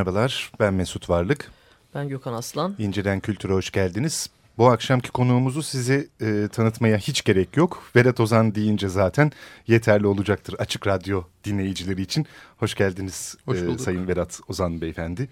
Merhabalar, 0.00 0.52
ben 0.60 0.74
Mesut 0.74 1.10
Varlık. 1.10 1.50
Ben 1.94 2.08
Gökhan 2.08 2.32
Aslan. 2.32 2.74
İnceden 2.78 3.20
Kültür'e 3.20 3.52
hoş 3.52 3.70
geldiniz. 3.70 4.30
Bu 4.58 4.70
akşamki 4.70 5.10
konuğumuzu 5.10 5.62
size 5.62 6.06
e, 6.20 6.48
tanıtmaya 6.52 6.98
hiç 6.98 7.24
gerek 7.24 7.56
yok. 7.56 7.82
Vedat 7.96 8.20
Ozan 8.20 8.54
deyince 8.54 8.88
zaten 8.88 9.32
yeterli 9.66 10.06
olacaktır 10.06 10.54
Açık 10.58 10.86
Radyo 10.86 11.22
dinleyicileri 11.44 12.02
için. 12.02 12.26
Hoş 12.56 12.74
geldiniz 12.74 13.36
hoş 13.44 13.58
e, 13.58 13.78
Sayın 13.78 14.08
Vedat 14.08 14.40
Ozan 14.48 14.80
Beyefendi. 14.80 15.28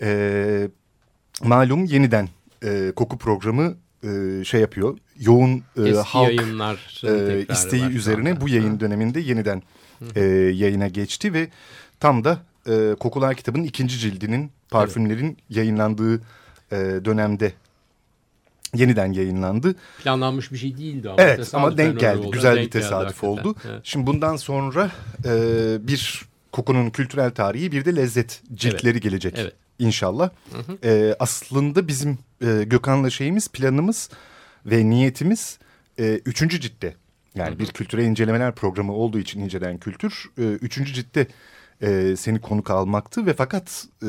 E, 0.00 0.68
malum 1.42 1.84
yeniden 1.84 2.28
e, 2.64 2.92
koku 2.96 3.18
programı 3.18 3.76
e, 4.04 4.44
şey 4.44 4.60
yapıyor. 4.60 4.98
Yoğun 5.18 5.62
e, 5.86 5.92
halk 5.92 6.42
e, 7.04 7.46
isteği 7.48 7.84
üzerine 7.84 8.40
bu 8.40 8.48
yayın 8.48 8.80
döneminde 8.80 9.20
yeniden 9.20 9.62
e, 10.16 10.20
yayına 10.54 10.88
geçti 10.88 11.32
ve 11.32 11.48
tam 12.00 12.24
da 12.24 12.49
e, 12.66 12.94
Kokular 13.00 13.34
kitabının 13.34 13.64
ikinci 13.64 13.98
cildinin 13.98 14.52
parfümlerin 14.70 15.26
evet. 15.26 15.56
yayınlandığı 15.56 16.20
e, 16.72 16.76
dönemde 17.04 17.52
yeniden 18.74 19.12
yayınlandı. 19.12 19.74
Planlanmış 20.02 20.52
bir 20.52 20.56
şey 20.56 20.76
değildi 20.76 21.10
ama. 21.10 21.22
Evet 21.22 21.54
ama 21.54 21.78
denk 21.78 22.00
geldi. 22.00 22.18
Oldu. 22.18 22.30
Güzel 22.30 22.56
denk 22.56 22.66
bir 22.66 22.70
tesadüf 22.70 23.24
oldu. 23.24 23.54
Evet. 23.68 23.80
Şimdi 23.84 24.06
bundan 24.06 24.36
sonra 24.36 24.90
e, 25.24 25.32
bir 25.88 26.22
kokunun 26.52 26.90
kültürel 26.90 27.30
tarihi 27.30 27.72
bir 27.72 27.84
de 27.84 27.96
lezzet 27.96 28.42
ciltleri 28.54 28.92
evet. 28.92 29.02
gelecek 29.02 29.34
evet. 29.38 29.54
inşallah. 29.78 30.30
Hı 30.52 30.58
hı. 30.58 30.88
E, 30.88 31.16
aslında 31.18 31.88
bizim 31.88 32.18
e, 32.42 32.64
Gökhan'la 32.66 33.10
şeyimiz 33.10 33.48
planımız 33.48 34.10
ve 34.66 34.90
niyetimiz 34.90 35.58
e, 35.98 36.20
üçüncü 36.24 36.60
ciltte. 36.60 36.94
Yani 37.34 37.50
hı 37.50 37.54
hı. 37.54 37.58
bir 37.58 37.66
kültürel 37.66 38.04
incelemeler 38.04 38.54
programı 38.54 38.92
olduğu 38.92 39.18
için 39.18 39.40
incelen 39.40 39.78
kültür. 39.78 40.30
E, 40.38 40.42
üçüncü 40.42 40.92
ciltte 40.92 41.26
e, 41.82 42.16
seni 42.16 42.40
konuk 42.40 42.70
almaktı 42.70 43.26
ve 43.26 43.34
fakat 43.34 43.86
e, 44.02 44.08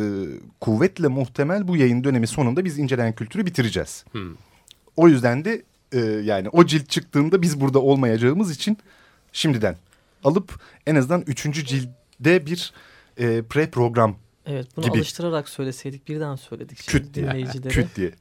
kuvvetle 0.60 1.08
muhtemel 1.08 1.68
bu 1.68 1.78
yayın 1.78 2.04
dönemi 2.04 2.28
sonunda 2.28 2.66
biz 2.66 2.80
incelen 2.80 3.14
kültürü 3.16 3.46
bitireceğiz. 3.46 4.06
Hmm. 4.12 4.36
O 4.98 5.08
yüzden 5.08 5.46
de 5.46 5.64
e, 5.92 6.00
yani 6.00 6.50
o 6.50 6.66
cilt 6.66 6.90
çıktığında 6.90 7.42
biz 7.42 7.62
burada 7.62 7.80
olmayacağımız 7.80 8.52
için 8.52 8.78
şimdiden 9.32 9.76
alıp 10.24 10.60
en 10.86 10.96
azından 10.96 11.24
üçüncü 11.28 11.66
cilde 11.66 12.46
bir 12.46 12.74
e, 13.18 13.42
pre 13.42 13.70
program 13.70 14.16
Evet 14.46 14.68
bunu 14.78 14.86
gibi. 14.86 14.98
alıştırarak 14.98 15.50
söyleseydik 15.50 16.08
birden 16.08 16.36
söyledik. 16.36 16.78
Küt 16.88 17.14
diye. 17.14 17.46
Küt 17.70 17.96
diye. 17.96 18.12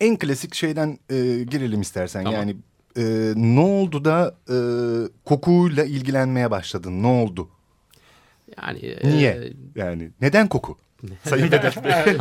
En 0.00 0.18
klasik 0.18 0.54
şeyden 0.54 0.98
e, 1.10 1.16
girelim 1.50 1.80
istersen 1.80 2.24
tamam. 2.24 2.40
yani 2.40 2.56
e, 2.96 3.32
ne 3.36 3.60
oldu 3.60 4.04
da 4.04 4.34
e, 4.48 4.56
kokuyla 5.24 5.84
ilgilenmeye 5.84 6.50
başladın 6.50 7.02
ne 7.02 7.06
oldu? 7.06 7.48
Yani 8.62 8.96
niye? 9.04 9.30
E, 9.30 9.52
yani 9.80 10.10
neden 10.20 10.48
koku? 10.48 10.78
Sayın 11.24 11.46
Vedat 11.46 11.84
Bey. 11.84 12.18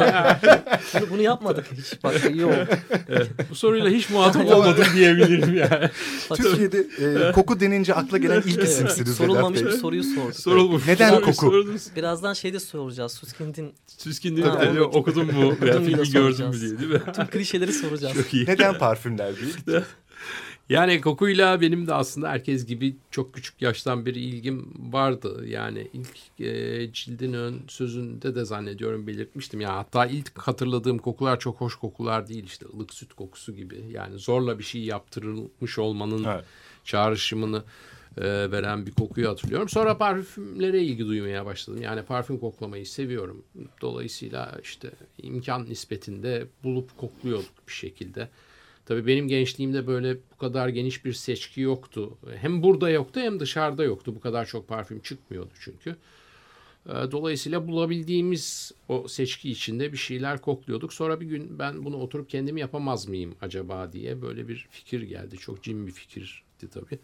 bunu, 0.93 1.09
bunu 1.09 1.21
yapmadık 1.21 1.65
hiç. 1.77 2.03
Bak 2.03 2.31
iyi 2.31 2.45
oldu. 2.45 2.67
Evet, 3.09 3.27
bu 3.49 3.55
soruyla 3.55 3.89
hiç 3.89 4.09
muhatap 4.09 4.51
olmadım 4.51 4.85
diyebilirim 4.95 5.57
yani. 5.57 5.89
Türkiye'de 6.35 6.77
e, 7.29 7.31
koku 7.31 7.59
denince 7.59 7.93
akla 7.93 8.17
gelen 8.17 8.41
ilk 8.41 8.63
isimsiniz 8.63 9.15
Sorulmamış 9.15 9.61
bir 9.61 9.71
soruyu 9.71 10.03
sorduk. 10.03 10.35
Sorulmuş. 10.35 10.87
Neden 10.87 11.09
Soruyu 11.09 11.25
koku? 11.25 11.51
Sordunuz. 11.51 11.87
Birazdan 11.95 12.33
şeyde 12.33 12.59
soracağız. 12.59 13.11
Suskindin. 13.11 13.73
Suskindin 13.97 14.41
ha, 14.41 14.71
okudun 14.81 15.25
mu? 15.25 15.57
Veya 15.61 15.81
filmi 15.81 16.09
gördün 16.11 16.47
mü 16.47 16.61
diye 16.61 16.79
değil 16.79 16.91
mi? 16.91 17.01
Tüm 17.15 17.27
klişeleri 17.27 17.73
soracağız. 17.73 18.13
Çok 18.13 18.33
iyi. 18.33 18.45
Neden 18.45 18.77
parfümler 18.77 19.33
değil? 19.37 19.57
Yani 20.69 21.01
kokuyla 21.01 21.61
benim 21.61 21.87
de 21.87 21.93
aslında 21.93 22.29
herkes 22.29 22.65
gibi 22.65 22.95
çok 23.11 23.33
küçük 23.33 23.61
yaştan 23.61 24.05
beri 24.05 24.19
ilgim 24.19 24.73
vardı. 24.91 25.45
Yani 25.47 25.87
ilk 25.93 26.41
e, 26.47 26.93
cildin 26.93 27.33
ön 27.33 27.61
sözünde 27.67 28.35
de 28.35 28.45
zannediyorum 28.45 29.07
belirtmiştim. 29.07 29.61
Ya 29.61 29.75
hatta 29.75 30.05
ilk 30.05 30.37
hatırladığım 30.37 30.97
kokular 30.97 31.39
çok 31.39 31.61
hoş 31.61 31.75
kokular 31.75 32.27
değil 32.27 32.43
işte 32.43 32.65
ılık 32.75 32.93
süt 32.93 33.13
kokusu 33.13 33.55
gibi. 33.55 33.83
Yani 33.91 34.19
zorla 34.19 34.59
bir 34.59 34.63
şey 34.63 34.81
yaptırılmış 34.81 35.79
olmanın 35.79 36.23
evet. 36.23 36.45
çağrışımını 36.83 37.63
e, 38.17 38.51
veren 38.51 38.85
bir 38.85 38.91
kokuyu 38.91 39.29
hatırlıyorum. 39.29 39.69
Sonra 39.69 39.97
parfümlere 39.97 40.83
ilgi 40.83 41.07
duymaya 41.07 41.45
başladım. 41.45 41.81
Yani 41.81 42.03
parfüm 42.03 42.39
koklamayı 42.39 42.85
seviyorum. 42.85 43.43
Dolayısıyla 43.81 44.57
işte 44.63 44.91
imkan 45.17 45.65
nispetinde 45.69 46.47
bulup 46.63 46.97
kokluyorduk 46.97 47.67
bir 47.67 47.73
şekilde. 47.73 48.29
Tabii 48.89 49.07
benim 49.07 49.27
gençliğimde 49.27 49.87
böyle 49.87 50.17
bu 50.17 50.37
kadar 50.37 50.69
geniş 50.69 51.05
bir 51.05 51.13
seçki 51.13 51.61
yoktu. 51.61 52.17
Hem 52.35 52.63
burada 52.63 52.89
yoktu 52.89 53.19
hem 53.19 53.39
dışarıda 53.39 53.83
yoktu. 53.83 54.15
Bu 54.15 54.19
kadar 54.19 54.45
çok 54.45 54.67
parfüm 54.67 54.99
çıkmıyordu 54.99 55.49
çünkü. 55.59 55.95
Ee, 56.85 56.91
dolayısıyla 56.91 57.67
bulabildiğimiz 57.67 58.71
o 58.87 59.07
seçki 59.07 59.51
içinde 59.51 59.91
bir 59.91 59.97
şeyler 59.97 60.41
kokluyorduk. 60.41 60.93
Sonra 60.93 61.21
bir 61.21 61.25
gün 61.25 61.59
ben 61.59 61.85
bunu 61.85 61.97
oturup 61.97 62.29
kendim 62.29 62.57
yapamaz 62.57 63.07
mıyım 63.07 63.35
acaba 63.41 63.93
diye 63.93 64.21
böyle 64.21 64.47
bir 64.47 64.67
fikir 64.71 65.01
geldi. 65.01 65.37
Çok 65.37 65.63
cin 65.63 65.87
bir 65.87 65.91
fikirdi 65.91 66.67
tabii. 66.73 66.99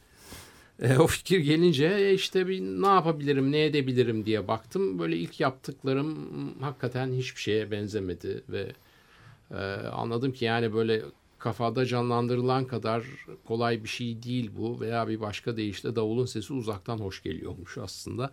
E, 0.81 0.97
o 0.97 1.07
fikir 1.07 1.39
gelince 1.39 1.85
e, 1.85 2.13
işte 2.13 2.47
bir 2.47 2.61
ne 2.61 2.87
yapabilirim, 2.87 3.51
ne 3.51 3.65
edebilirim 3.65 4.25
diye 4.25 4.47
baktım. 4.47 4.99
Böyle 4.99 5.17
ilk 5.17 5.39
yaptıklarım 5.39 6.29
hakikaten 6.61 7.13
hiçbir 7.13 7.41
şeye 7.41 7.71
benzemedi 7.71 8.43
ve 8.49 8.71
e, 9.51 9.55
anladım 9.91 10.31
ki 10.33 10.45
yani 10.45 10.73
böyle 10.73 11.01
kafada 11.45 11.85
canlandırılan 11.85 12.65
kadar 12.65 13.03
kolay 13.47 13.83
bir 13.83 13.89
şey 13.89 14.23
değil 14.23 14.51
bu 14.57 14.79
veya 14.79 15.07
bir 15.07 15.21
başka 15.21 15.57
deyişle 15.57 15.95
davulun 15.95 16.25
sesi 16.25 16.53
uzaktan 16.53 16.97
hoş 16.97 17.23
geliyormuş 17.23 17.77
aslında. 17.77 18.31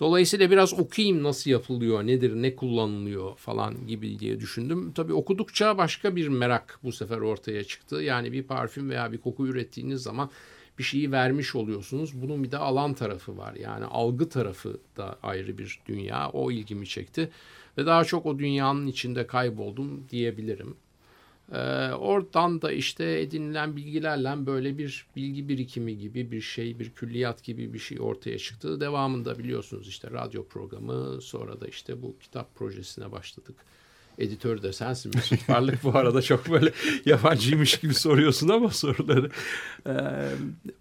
Dolayısıyla 0.00 0.50
biraz 0.50 0.74
okuyayım 0.74 1.22
nasıl 1.22 1.50
yapılıyor, 1.50 2.06
nedir, 2.06 2.34
ne 2.34 2.56
kullanılıyor 2.56 3.36
falan 3.36 3.86
gibi 3.86 4.18
diye 4.18 4.40
düşündüm. 4.40 4.92
Tabii 4.92 5.12
okudukça 5.12 5.78
başka 5.78 6.16
bir 6.16 6.28
merak 6.28 6.78
bu 6.82 6.92
sefer 6.92 7.18
ortaya 7.18 7.64
çıktı. 7.64 7.96
Yani 7.96 8.32
bir 8.32 8.42
parfüm 8.42 8.90
veya 8.90 9.12
bir 9.12 9.18
koku 9.18 9.46
ürettiğiniz 9.46 10.02
zaman 10.02 10.30
bir 10.78 10.84
şeyi 10.84 11.12
vermiş 11.12 11.54
oluyorsunuz. 11.54 12.22
Bunun 12.22 12.44
bir 12.44 12.50
de 12.50 12.58
alan 12.58 12.94
tarafı 12.94 13.36
var. 13.36 13.54
Yani 13.54 13.84
algı 13.84 14.28
tarafı 14.28 14.80
da 14.96 15.18
ayrı 15.22 15.58
bir 15.58 15.80
dünya. 15.86 16.30
O 16.30 16.50
ilgimi 16.50 16.86
çekti. 16.86 17.30
Ve 17.78 17.86
daha 17.86 18.04
çok 18.04 18.26
o 18.26 18.38
dünyanın 18.38 18.86
içinde 18.86 19.26
kayboldum 19.26 20.04
diyebilirim. 20.10 20.76
Ee, 21.52 21.92
oradan 21.92 22.62
da 22.62 22.72
işte 22.72 23.20
edinilen 23.20 23.76
bilgilerle 23.76 24.46
böyle 24.46 24.78
bir 24.78 25.06
bilgi 25.16 25.48
birikimi 25.48 25.98
gibi 25.98 26.30
bir 26.30 26.40
şey, 26.40 26.78
bir 26.78 26.90
külliyat 26.90 27.42
gibi 27.44 27.72
bir 27.72 27.78
şey 27.78 28.00
ortaya 28.00 28.38
çıktı. 28.38 28.80
Devamında 28.80 29.38
biliyorsunuz 29.38 29.88
işte 29.88 30.10
radyo 30.10 30.44
programı, 30.46 31.22
sonra 31.22 31.60
da 31.60 31.66
işte 31.66 32.02
bu 32.02 32.16
kitap 32.20 32.54
projesine 32.54 33.12
başladık. 33.12 33.54
Editör 34.18 34.62
de 34.62 34.72
sensin 34.72 35.12
Mesut 35.14 35.48
Varlık 35.48 35.84
bu 35.84 35.98
arada 35.98 36.22
çok 36.22 36.50
böyle 36.50 36.72
yabancıymış 37.04 37.80
gibi 37.80 37.94
soruyorsun 37.94 38.48
ama 38.48 38.70
soruları. 38.70 39.30
Ee, 39.86 39.92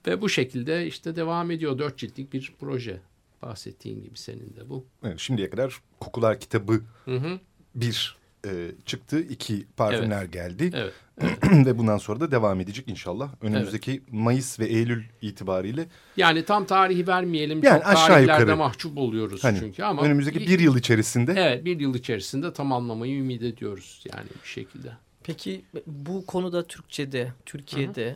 ve 0.07 0.21
bu 0.21 0.29
şekilde 0.29 0.87
işte 0.87 1.15
devam 1.15 1.51
ediyor. 1.51 1.79
Dört 1.79 1.97
ciltlik 1.97 2.33
bir 2.33 2.53
proje 2.59 3.01
bahsettiğin 3.41 4.03
gibi 4.03 4.17
senin 4.17 4.55
de 4.55 4.69
bu. 4.69 4.85
Evet, 5.03 5.19
şimdiye 5.19 5.49
kadar 5.49 5.81
Kokular 5.99 6.39
kitabı 6.39 6.81
hı 7.05 7.15
hı. 7.15 7.39
bir 7.75 8.16
e, 8.45 8.72
çıktı. 8.86 9.22
iki 9.22 9.66
parfümler 9.78 10.22
evet. 10.22 10.34
geldi. 10.34 10.72
Evet. 10.74 10.94
ve 11.66 11.78
bundan 11.78 11.98
sonra 11.98 12.19
da 12.19 12.31
devam 12.31 12.60
edecek 12.60 12.88
inşallah. 12.88 13.30
Önümüzdeki 13.42 13.92
evet. 13.92 14.13
Mayıs 14.13 14.60
ve 14.60 14.66
Eylül 14.66 15.04
itibariyle. 15.22 15.88
Yani 16.18 16.45
tam 16.45 16.66
tarihi 16.66 17.07
vermeyelim. 17.07 17.63
Yani 17.63 17.80
Çok 17.80 17.88
aşağı 17.88 18.22
yukarı. 18.22 18.57
mahcup 18.57 18.98
oluyoruz 18.98 19.44
hani, 19.44 19.60
çünkü 19.60 19.84
ama. 19.84 20.01
Önümüzdeki 20.01 20.39
bir 20.39 20.60
yıl 20.60 20.78
içerisinde. 20.78 21.34
Evet 21.38 21.66
bir 21.66 21.80
yıl 21.80 21.95
içerisinde 21.95 22.54
tamamlamayı 22.54 23.18
ümit 23.19 23.42
ediyoruz 23.42 24.04
yani 24.13 24.28
bir 24.44 24.50
şekilde. 24.50 24.92
Peki 25.24 25.62
bu 25.88 26.25
konuda 26.25 26.68
Türkçe'de, 26.68 27.34
Türkiye'de. 27.45 28.16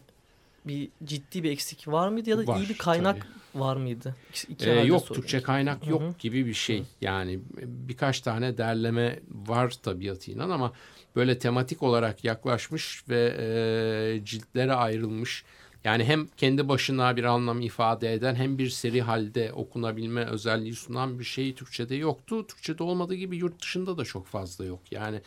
Bir 0.66 0.90
ciddi 1.04 1.44
bir 1.44 1.52
eksik 1.52 1.88
var 1.88 2.10
mıydı 2.10 2.30
ya 2.30 2.38
da 2.38 2.48
var, 2.48 2.60
iyi 2.60 2.70
bir 2.70 2.78
kaynak 2.78 3.22
tabii 3.22 3.42
var 3.56 3.76
mıydı? 3.76 4.16
İki 4.50 4.70
ee, 4.70 4.74
yok 4.74 5.02
sorayım. 5.02 5.22
Türkçe 5.22 5.42
kaynak 5.42 5.88
yok 5.88 6.02
Hı 6.02 6.06
-hı. 6.06 6.18
gibi 6.20 6.46
bir 6.46 6.54
şey. 6.54 6.80
Hı. 6.80 6.86
Yani 7.02 7.40
birkaç 7.58 8.22
tane 8.22 8.58
derleme 8.58 9.20
var 9.30 9.78
tabiatıyla 9.84 10.44
ama 10.44 10.74
böyle 11.16 11.40
tematik 11.40 11.84
olarak 11.84 12.24
yaklaşmış 12.24 13.04
ve 13.10 13.36
e, 13.40 14.26
ciltlere 14.26 14.74
ayrılmış. 14.74 15.44
Yani 15.84 16.04
hem 16.04 16.28
kendi 16.38 16.70
başına 16.70 17.18
bir 17.18 17.24
anlam 17.24 17.62
ifade 17.62 18.14
eden 18.14 18.36
hem 18.36 18.58
bir 18.58 18.70
seri 18.70 19.02
halde 19.02 19.54
okunabilme 19.54 20.26
özelliği 20.26 20.76
sunan 20.76 21.20
bir 21.20 21.24
şey 21.24 21.56
Türkçe'de 21.56 21.96
yoktu. 21.96 22.48
Türkçe'de 22.48 22.84
olmadığı 22.84 23.16
gibi 23.16 23.38
yurt 23.38 23.62
dışında 23.62 23.98
da 23.98 24.06
çok 24.06 24.28
fazla 24.28 24.66
yok. 24.66 24.80
Yani 24.92 25.22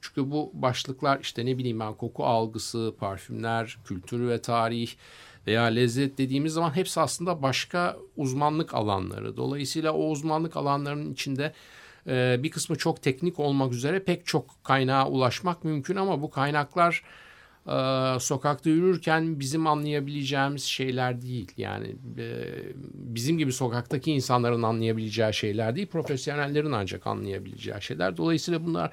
çünkü 0.00 0.30
bu 0.30 0.50
başlıklar 0.54 1.20
işte 1.20 1.46
ne 1.46 1.58
bileyim 1.58 1.80
ben 1.80 1.94
koku 1.94 2.24
algısı, 2.24 2.94
parfümler, 2.98 3.78
kültür 3.84 4.28
ve 4.28 4.42
tarih 4.42 4.90
veya 5.46 5.62
lezzet 5.62 6.18
dediğimiz 6.18 6.52
zaman 6.52 6.76
hepsi 6.76 7.00
aslında 7.00 7.42
başka 7.42 7.96
uzmanlık 8.16 8.74
alanları. 8.74 9.36
Dolayısıyla 9.36 9.92
o 9.92 10.10
uzmanlık 10.10 10.56
alanlarının 10.56 11.12
içinde 11.12 11.52
e, 12.06 12.36
bir 12.42 12.50
kısmı 12.50 12.76
çok 12.76 13.02
teknik 13.02 13.38
olmak 13.38 13.72
üzere 13.72 14.04
pek 14.04 14.26
çok 14.26 14.64
kaynağa 14.64 15.08
ulaşmak 15.08 15.64
mümkün 15.64 15.96
ama 15.96 16.22
bu 16.22 16.30
kaynaklar 16.30 17.02
e, 17.66 18.20
sokakta 18.20 18.70
yürürken 18.70 19.40
bizim 19.40 19.66
anlayabileceğimiz 19.66 20.62
şeyler 20.62 21.22
değil. 21.22 21.52
Yani 21.56 21.96
e, 22.18 22.44
bizim 22.94 23.38
gibi 23.38 23.52
sokaktaki 23.52 24.12
insanların 24.12 24.62
anlayabileceği 24.62 25.34
şeyler 25.34 25.76
değil, 25.76 25.86
profesyonellerin 25.86 26.72
ancak 26.72 27.06
anlayabileceği 27.06 27.82
şeyler. 27.82 28.16
Dolayısıyla 28.16 28.64
bunlar 28.64 28.92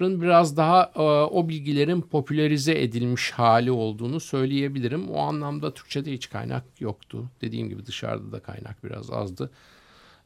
biraz 0.00 0.56
daha 0.56 0.92
e, 0.96 1.00
o 1.02 1.48
bilgilerin 1.48 2.00
popülerize 2.00 2.82
edilmiş 2.82 3.30
hali 3.30 3.70
olduğunu 3.70 4.20
söyleyebilirim. 4.20 5.10
O 5.10 5.18
anlamda 5.18 5.74
Türkçe'de 5.74 6.12
hiç 6.12 6.30
kaynak 6.30 6.64
yoktu. 6.80 7.30
Dediğim 7.40 7.68
gibi 7.68 7.86
dışarıda 7.86 8.32
da 8.32 8.40
kaynak 8.40 8.84
biraz 8.84 9.10
azdı. 9.10 9.50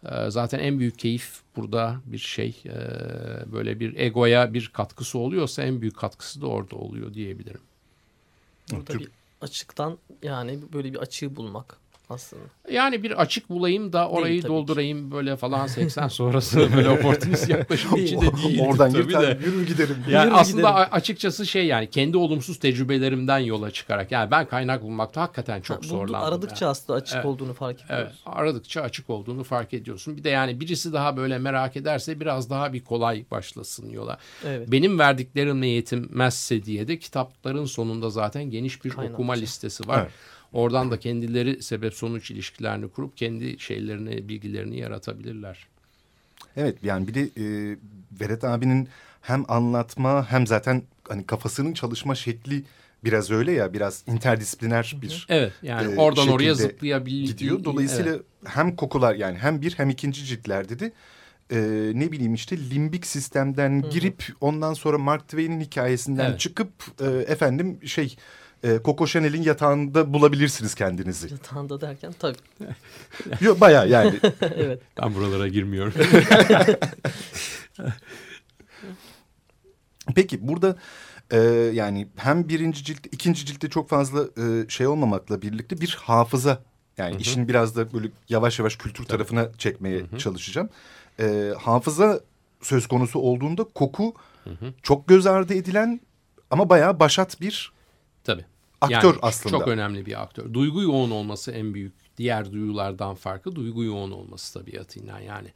E, 0.04 0.30
zaten 0.30 0.58
en 0.58 0.78
büyük 0.78 0.98
keyif 0.98 1.40
burada 1.56 1.96
bir 2.06 2.18
şey 2.18 2.62
e, 2.66 2.72
böyle 3.52 3.80
bir 3.80 3.96
egoya 3.96 4.54
bir 4.54 4.70
katkısı 4.72 5.18
oluyorsa 5.18 5.62
en 5.62 5.80
büyük 5.80 5.96
katkısı 5.96 6.40
da 6.40 6.46
orada 6.46 6.76
oluyor 6.76 7.14
diyebilirim. 7.14 7.60
Burada 8.70 8.98
bir 8.98 9.08
açıktan 9.40 9.98
yani 10.22 10.72
böyle 10.72 10.92
bir 10.92 10.98
açığı 10.98 11.36
bulmak 11.36 11.76
aslında. 12.10 12.42
Yani 12.70 13.02
bir 13.02 13.20
açık 13.20 13.50
bulayım 13.50 13.92
da 13.92 14.08
orayı 14.08 14.32
değil, 14.32 14.46
doldurayım 14.46 15.10
ki. 15.10 15.16
böyle 15.16 15.36
falan 15.36 15.66
80 15.66 16.08
sonrası 16.08 16.68
böyle 16.76 16.88
oportunist 16.88 17.48
yaklaşım 17.48 17.96
içinde 17.96 18.36
değil. 18.44 18.60
Oradan 18.60 18.92
tabii 18.92 19.02
yürü, 19.02 19.12
de. 19.12 19.38
yürü 19.44 19.66
giderim. 19.66 19.96
Yani 20.10 20.26
yürü 20.26 20.34
aslında 20.34 20.70
giderim. 20.70 20.88
açıkçası 20.92 21.46
şey 21.46 21.66
yani 21.66 21.90
kendi 21.90 22.16
olumsuz 22.16 22.58
tecrübelerimden 22.58 23.38
yola 23.38 23.70
çıkarak 23.70 24.12
yani 24.12 24.30
ben 24.30 24.46
kaynak 24.46 24.82
bulmakta 24.82 25.22
hakikaten 25.22 25.60
çok 25.60 25.84
ha, 25.84 25.88
zorlandım. 25.88 26.28
Aradıkça 26.28 26.64
yani. 26.64 26.70
aslında 26.70 26.98
açık 26.98 27.16
evet. 27.16 27.26
olduğunu 27.26 27.54
fark 27.54 27.84
ediyorsun. 27.84 28.06
Evet, 28.06 28.14
aradıkça 28.26 28.82
açık 28.82 29.10
olduğunu 29.10 29.44
fark 29.44 29.74
ediyorsun. 29.74 30.16
Bir 30.16 30.24
de 30.24 30.28
yani 30.28 30.60
birisi 30.60 30.92
daha 30.92 31.16
böyle 31.16 31.38
merak 31.38 31.76
ederse 31.76 32.20
biraz 32.20 32.50
daha 32.50 32.72
bir 32.72 32.84
kolay 32.84 33.24
başlasın 33.30 33.90
yola. 33.90 34.18
Evet. 34.46 34.72
Benim 34.72 34.98
verdiklerimle 34.98 35.66
yetinmezse 35.66 36.64
diye 36.64 36.88
de 36.88 36.98
kitapların 36.98 37.64
sonunda 37.64 38.10
zaten 38.10 38.44
geniş 38.44 38.84
bir 38.84 38.90
Kaynakçı. 38.90 39.14
okuma 39.14 39.32
listesi 39.32 39.88
var. 39.88 40.00
Evet. 40.00 40.12
Oradan 40.54 40.90
da 40.90 40.98
kendileri 40.98 41.62
sebep 41.62 41.94
sonuç 41.94 42.30
ilişkilerini 42.30 42.88
kurup 42.88 43.16
kendi 43.16 43.58
şeylerini, 43.58 44.28
bilgilerini 44.28 44.78
yaratabilirler. 44.78 45.66
Evet 46.56 46.76
yani 46.82 47.08
bir 47.08 47.14
de 47.14 47.22
e, 47.22 47.76
Vedat 48.20 48.44
abinin 48.44 48.88
hem 49.22 49.44
anlatma 49.48 50.30
hem 50.30 50.46
zaten 50.46 50.82
hani 51.08 51.26
kafasının 51.26 51.72
çalışma 51.72 52.14
şekli 52.14 52.62
biraz 53.04 53.30
öyle 53.30 53.52
ya 53.52 53.72
biraz 53.72 54.04
interdisipliner 54.06 54.96
bir 55.02 55.26
Evet 55.28 55.52
yani 55.62 55.94
e, 55.94 55.96
oradan 55.96 56.28
oraya 56.28 56.54
zıplayabildiği 56.54 57.26
gidiyor. 57.26 57.64
Dolayısıyla 57.64 58.12
evet. 58.12 58.22
hem 58.44 58.76
kokular 58.76 59.14
yani 59.14 59.38
hem 59.38 59.62
bir 59.62 59.74
hem 59.76 59.90
ikinci 59.90 60.24
ciltlerde 60.24 60.78
de 60.78 60.92
e, 61.50 61.58
ne 61.94 62.12
bileyim 62.12 62.34
işte 62.34 62.56
limbik 62.70 63.06
sistemden 63.06 63.82
Hı 63.82 63.86
-hı. 63.86 63.90
girip 63.90 64.24
ondan 64.40 64.74
sonra 64.74 64.98
Mark 64.98 65.28
Twain'in 65.28 65.60
hikayesinden 65.60 66.30
evet. 66.30 66.40
çıkıp 66.40 66.70
e, 67.00 67.06
efendim 67.06 67.78
şey 67.84 68.16
e, 68.64 68.80
Coco 68.84 69.06
Chanel'in 69.06 69.42
yatağında 69.42 70.12
bulabilirsiniz 70.12 70.74
kendinizi. 70.74 71.28
Yatağında 71.30 71.80
derken 71.80 72.14
tabii. 72.18 72.36
Yok 73.40 73.60
baya 73.60 73.84
yani. 73.84 74.20
evet. 74.40 74.82
Ben 75.02 75.14
buralara 75.14 75.48
girmiyorum. 75.48 75.92
Peki 80.14 80.48
burada 80.48 80.76
e, 81.30 81.38
yani 81.74 82.08
hem 82.16 82.48
birinci 82.48 82.84
cilt, 82.84 83.06
ikinci 83.12 83.46
ciltte 83.46 83.68
çok 83.70 83.88
fazla 83.88 84.24
e, 84.42 84.68
şey 84.68 84.86
olmamakla 84.86 85.42
birlikte 85.42 85.80
bir 85.80 85.98
hafıza 86.00 86.62
yani 86.98 87.14
Hı 87.14 87.18
-hı. 87.18 87.20
işin 87.20 87.48
biraz 87.48 87.76
da 87.76 87.92
böyle 87.92 88.08
yavaş 88.28 88.58
yavaş 88.58 88.76
kültür 88.76 89.04
Tabii. 89.04 89.08
tarafına 89.08 89.52
çekmeye 89.58 90.00
Hı 90.00 90.04
-hı. 90.04 90.18
çalışacağım. 90.18 90.68
E, 91.20 91.54
hafıza 91.60 92.20
söz 92.62 92.86
konusu 92.86 93.18
olduğunda 93.18 93.64
koku 93.64 94.14
Hı 94.44 94.50
-hı. 94.50 94.72
çok 94.82 95.08
göz 95.08 95.26
ardı 95.26 95.54
edilen 95.54 96.00
ama 96.50 96.68
bayağı 96.68 97.00
başat 97.00 97.40
bir 97.40 97.72
Tabii 98.24 98.44
aktör 98.80 99.08
yani 99.08 99.18
aslında. 99.22 99.58
Çok 99.58 99.68
önemli 99.68 100.06
bir 100.06 100.22
aktör. 100.22 100.54
Duygu 100.54 100.82
yoğun 100.82 101.10
olması 101.10 101.52
en 101.52 101.74
büyük 101.74 101.92
diğer 102.16 102.52
duyulardan 102.52 103.14
farkı 103.14 103.54
duygu 103.54 103.84
yoğun 103.84 104.10
olması 104.10 104.60
tabiatıyla 104.60 105.20
yani. 105.20 105.48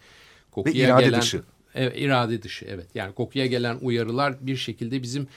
Kokuya 0.51 0.75
Ve 0.75 0.79
irade 0.79 1.05
gelen, 1.05 1.21
dışı. 1.21 1.43
Evet, 1.75 1.95
irade 1.97 2.43
dışı 2.43 2.65
evet. 2.69 2.87
Yani 2.95 3.15
kokuya 3.15 3.47
gelen 3.47 3.79
uyarılar 3.81 4.47
bir 4.47 4.57
şekilde 4.57 5.03
bizim 5.03 5.29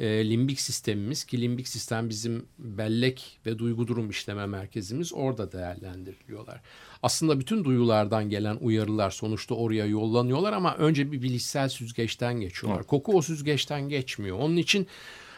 e, 0.00 0.30
limbik 0.30 0.60
sistemimiz 0.60 1.24
ki 1.24 1.40
limbik 1.40 1.68
sistem 1.68 2.08
bizim 2.08 2.46
bellek 2.58 3.38
ve 3.46 3.58
duygu 3.58 3.86
durum 3.88 4.10
işleme 4.10 4.46
merkezimiz 4.46 5.12
orada 5.14 5.52
değerlendiriliyorlar. 5.52 6.60
Aslında 7.02 7.40
bütün 7.40 7.64
duyulardan 7.64 8.30
gelen 8.30 8.56
uyarılar 8.60 9.10
sonuçta 9.10 9.54
oraya 9.54 9.86
yollanıyorlar 9.86 10.52
ama 10.52 10.76
önce 10.76 11.12
bir 11.12 11.22
bilişsel 11.22 11.68
süzgeçten 11.68 12.40
geçiyorlar. 12.40 12.86
Koku 12.86 13.16
o 13.16 13.22
süzgeçten 13.22 13.88
geçmiyor. 13.88 14.38
Onun 14.38 14.56
için 14.56 14.86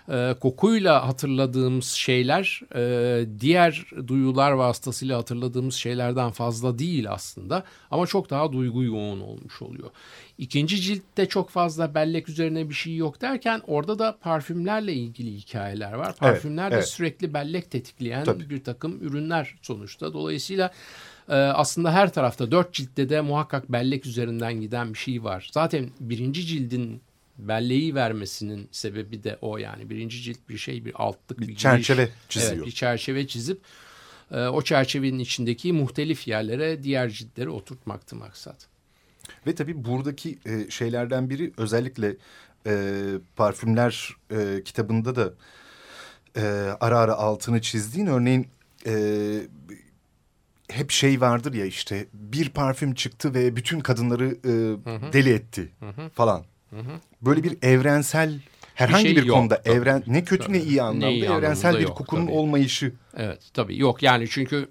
e, 0.09 0.35
kokuyla 0.41 1.09
hatırladığımız 1.09 1.87
şeyler 1.87 2.61
e, 2.75 3.25
diğer 3.41 3.85
duyular 4.07 4.53
vasıtasıyla 4.53 5.19
hatırladığımız 5.19 5.75
şeylerden 5.75 6.31
fazla 6.31 6.79
değil 6.79 7.11
aslında 7.11 7.65
ama 7.91 8.07
çok 8.07 8.31
daha 8.31 8.53
duygu 8.53 8.83
yoğun 8.83 9.21
olmuş 9.21 9.63
oluyor. 9.63 9.91
İkinci 10.39 10.81
ciltte 10.81 11.27
çok 11.27 11.51
fazla 11.51 11.95
bellek 11.95 12.29
üzerine 12.29 12.69
bir 12.69 12.75
şey 12.75 12.97
yok 12.97 13.21
derken 13.21 13.63
orada 13.67 13.99
da 13.99 14.17
parfümlerle 14.21 14.93
ilgili 14.93 15.37
hikayeler 15.37 15.93
var. 15.93 16.17
Parfümler 16.17 16.63
evet, 16.63 16.73
de 16.73 16.77
evet. 16.77 16.89
sürekli 16.89 17.35
bellek 17.35 17.71
tetikleyen 17.71 18.25
Tabii. 18.25 18.51
bir 18.51 18.65
takım 18.65 19.03
ürünler 19.03 19.55
sonuçta. 19.63 20.13
Dolayısıyla 20.13 20.71
e, 21.29 21.35
aslında 21.35 21.93
her 21.93 22.13
tarafta 22.13 22.51
dört 22.51 22.73
ciltte 22.73 23.09
de 23.09 23.21
muhakkak 23.21 23.73
bellek 23.73 24.07
üzerinden 24.07 24.61
giden 24.61 24.95
bir 24.95 24.99
şey 24.99 25.25
var. 25.25 25.51
Zaten 25.53 25.91
birinci 26.01 26.47
cildin 26.47 27.03
belleği 27.49 27.95
vermesinin 27.95 28.69
sebebi 28.73 29.25
de 29.25 29.39
o 29.41 29.59
yani. 29.59 29.91
Birinci 29.91 30.23
cilt 30.23 30.49
bir 30.49 30.59
şey 30.59 30.85
bir 30.85 30.93
altlık 30.95 31.41
bir, 31.41 31.49
bir 31.49 31.57
çerçeve 31.57 32.05
giriş, 32.05 32.15
çiziyor. 32.29 32.53
Evet, 32.55 32.67
bir 32.67 32.73
çerçeve 32.73 33.27
çizip 33.27 33.61
e, 34.31 34.47
o 34.47 34.63
çerçevenin 34.63 35.19
içindeki 35.19 35.73
muhtelif 35.73 36.29
yerlere 36.29 36.83
diğer 36.83 37.09
ciltleri 37.09 37.49
oturtmaktı 37.49 38.17
maksat. 38.17 38.67
Ve 39.47 39.55
tabii 39.55 39.85
buradaki 39.85 40.39
e, 40.47 40.71
şeylerden 40.71 41.31
biri 41.31 41.53
özellikle 41.57 42.17
e, 42.67 43.03
parfümler 43.37 44.17
e, 44.31 44.63
kitabında 44.65 45.17
da 45.17 45.35
e, 46.37 46.43
ara 46.81 46.99
ara 46.99 47.15
altını 47.15 47.61
çizdiğin 47.61 48.07
örneğin 48.07 48.49
e, 48.87 48.93
hep 50.71 50.91
şey 50.91 51.21
vardır 51.21 51.55
ya 51.55 51.65
işte 51.65 52.07
bir 52.13 52.49
parfüm 52.49 52.95
çıktı 52.95 53.35
ve 53.35 53.57
bütün 53.57 53.81
kadınları 53.81 54.27
e, 54.45 54.51
hı 54.91 54.97
hı. 54.97 55.13
deli 55.13 55.33
etti 55.33 55.69
hı 55.81 55.89
hı. 55.89 56.09
falan. 56.09 56.45
Hı 56.71 56.77
hı. 56.77 57.01
Böyle 57.23 57.45
bir 57.45 57.59
evrensel 57.63 58.41
herhangi 58.75 59.05
bir, 59.05 59.15
şey 59.15 59.23
bir 59.23 59.27
yok, 59.27 59.37
konuda 59.37 59.63
tabii. 59.63 59.75
evren 59.77 60.03
ne 60.07 60.25
kötü 60.25 60.47
tabii. 60.47 60.59
ne 60.59 60.63
iyi 60.63 60.83
anlamda 60.83 61.07
ne 61.07 61.13
iyi 61.13 61.25
evrensel 61.25 61.79
bir 61.79 61.83
yok, 61.83 61.97
kokunun 61.97 62.27
tabii. 62.27 62.37
olmayışı. 62.37 62.93
Evet 63.17 63.43
tabii 63.55 63.79
yok 63.79 64.03
yani 64.03 64.27
çünkü 64.31 64.69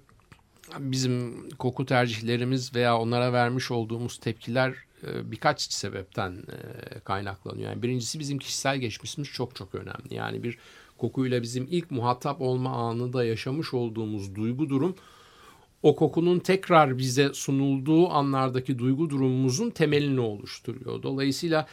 bizim 0.78 1.48
koku 1.58 1.86
tercihlerimiz 1.86 2.74
veya 2.74 2.98
onlara 2.98 3.32
vermiş 3.32 3.70
olduğumuz 3.70 4.18
tepkiler 4.18 4.74
e, 5.06 5.30
birkaç 5.32 5.72
sebepten 5.72 6.32
e, 6.32 7.00
kaynaklanıyor. 7.00 7.70
Yani 7.70 7.82
birincisi 7.82 8.18
bizim 8.18 8.38
kişisel 8.38 8.78
geçmişimiz 8.78 9.28
çok 9.28 9.56
çok 9.56 9.74
önemli. 9.74 10.14
Yani 10.14 10.42
bir 10.42 10.58
kokuyla 10.98 11.42
bizim 11.42 11.66
ilk 11.70 11.90
muhatap 11.90 12.40
olma 12.40 12.70
anında 12.70 13.24
yaşamış 13.24 13.74
olduğumuz 13.74 14.34
duygu 14.34 14.68
durum 14.68 14.96
o 15.82 15.96
kokunun 15.96 16.38
tekrar 16.38 16.98
bize 16.98 17.34
sunulduğu 17.34 18.08
anlardaki 18.10 18.78
duygu 18.78 19.10
durumumuzun 19.10 19.70
temelini 19.70 20.20
oluşturuyor. 20.20 21.02
Dolayısıyla 21.02 21.66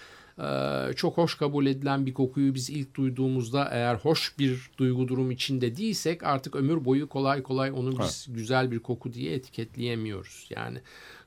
çok 0.96 1.18
hoş 1.18 1.36
kabul 1.36 1.66
edilen 1.66 2.06
bir 2.06 2.14
kokuyu 2.14 2.56
biz 2.56 2.70
ilk 2.70 2.96
duyduğumuzda 2.96 3.70
eğer 3.72 3.96
hoş 3.96 4.40
bir 4.40 4.70
duygu 4.78 5.08
durum 5.08 5.32
içinde 5.32 5.78
değilsek 5.78 6.24
artık 6.24 6.56
ömür 6.56 6.86
boyu 6.86 7.10
kolay 7.10 7.44
kolay 7.44 7.72
onu 7.72 7.92
biz 8.00 8.26
evet. 8.28 8.38
güzel 8.38 8.72
bir 8.72 8.80
koku 8.80 9.14
diye 9.14 9.34
etiketleyemiyoruz. 9.34 10.48
Yani 10.50 10.78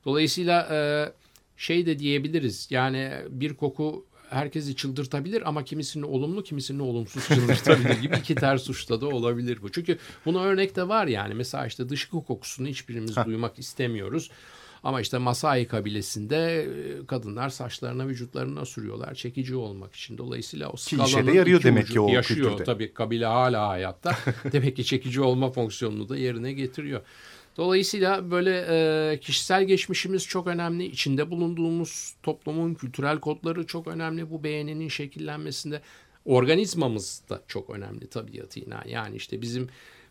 dolayısıyla 0.05 1.13
şey 1.57 1.85
de 1.85 1.99
diyebiliriz 1.99 2.67
yani 2.69 3.11
bir 3.29 3.53
koku 3.53 4.05
herkesi 4.31 4.75
çıldırtabilir 4.75 5.49
ama 5.49 5.63
kimisini 5.63 6.05
olumlu 6.05 6.43
kimisini 6.43 6.81
olumsuz 6.81 7.27
çıldırtabilir 7.27 8.01
gibi 8.01 8.15
iki 8.17 8.35
ters 8.35 8.69
uçta 8.69 9.01
da 9.01 9.07
olabilir 9.07 9.59
bu. 9.61 9.71
Çünkü 9.71 9.97
buna 10.25 10.43
örnek 10.43 10.75
de 10.75 10.87
var 10.87 11.07
yani 11.07 11.33
mesela 11.33 11.65
işte 11.65 11.89
dışkı 11.89 12.23
kokusunu 12.23 12.67
hiçbirimiz 12.67 13.15
duymak 13.15 13.59
istemiyoruz. 13.59 14.31
Ama 14.83 15.01
işte 15.01 15.17
Masai 15.17 15.67
kabilesinde 15.67 16.63
e, 16.63 17.05
kadınlar 17.05 17.49
saçlarına 17.49 18.07
vücutlarına 18.07 18.65
sürüyorlar 18.65 19.15
çekici 19.15 19.55
olmak 19.55 19.95
için. 19.95 20.17
Dolayısıyla 20.17 20.69
o 20.69 20.77
skalanın 20.77 21.27
de 21.27 21.31
yarıyor 21.31 21.63
demek 21.63 21.87
ki 21.87 21.99
o 21.99 22.13
yaşıyor. 22.13 22.49
Kültürde. 22.49 22.63
Tabii 22.63 22.93
kabile 22.93 23.25
hala 23.25 23.67
hayatta. 23.67 24.17
demek 24.51 24.75
ki 24.75 24.85
çekici 24.85 25.21
olma 25.21 25.51
fonksiyonunu 25.51 26.09
da 26.09 26.17
yerine 26.17 26.53
getiriyor. 26.53 27.01
Dolayısıyla 27.57 28.31
böyle 28.31 28.65
e, 28.69 29.19
kişisel 29.19 29.63
geçmişimiz 29.63 30.27
çok 30.27 30.47
önemli. 30.47 30.85
İçinde 30.85 31.31
bulunduğumuz 31.31 32.13
toplumun 32.23 32.73
kültürel 32.73 33.19
kodları 33.19 33.65
çok 33.67 33.87
önemli. 33.87 34.31
Bu 34.31 34.43
beğeninin 34.43 34.87
şekillenmesinde 34.87 35.81
organizmamız 36.25 37.21
da 37.29 37.41
çok 37.47 37.69
önemli 37.69 38.07
tabiatıyla. 38.07 38.83
Yani 38.87 39.15
işte 39.15 39.41
bizim 39.41 39.69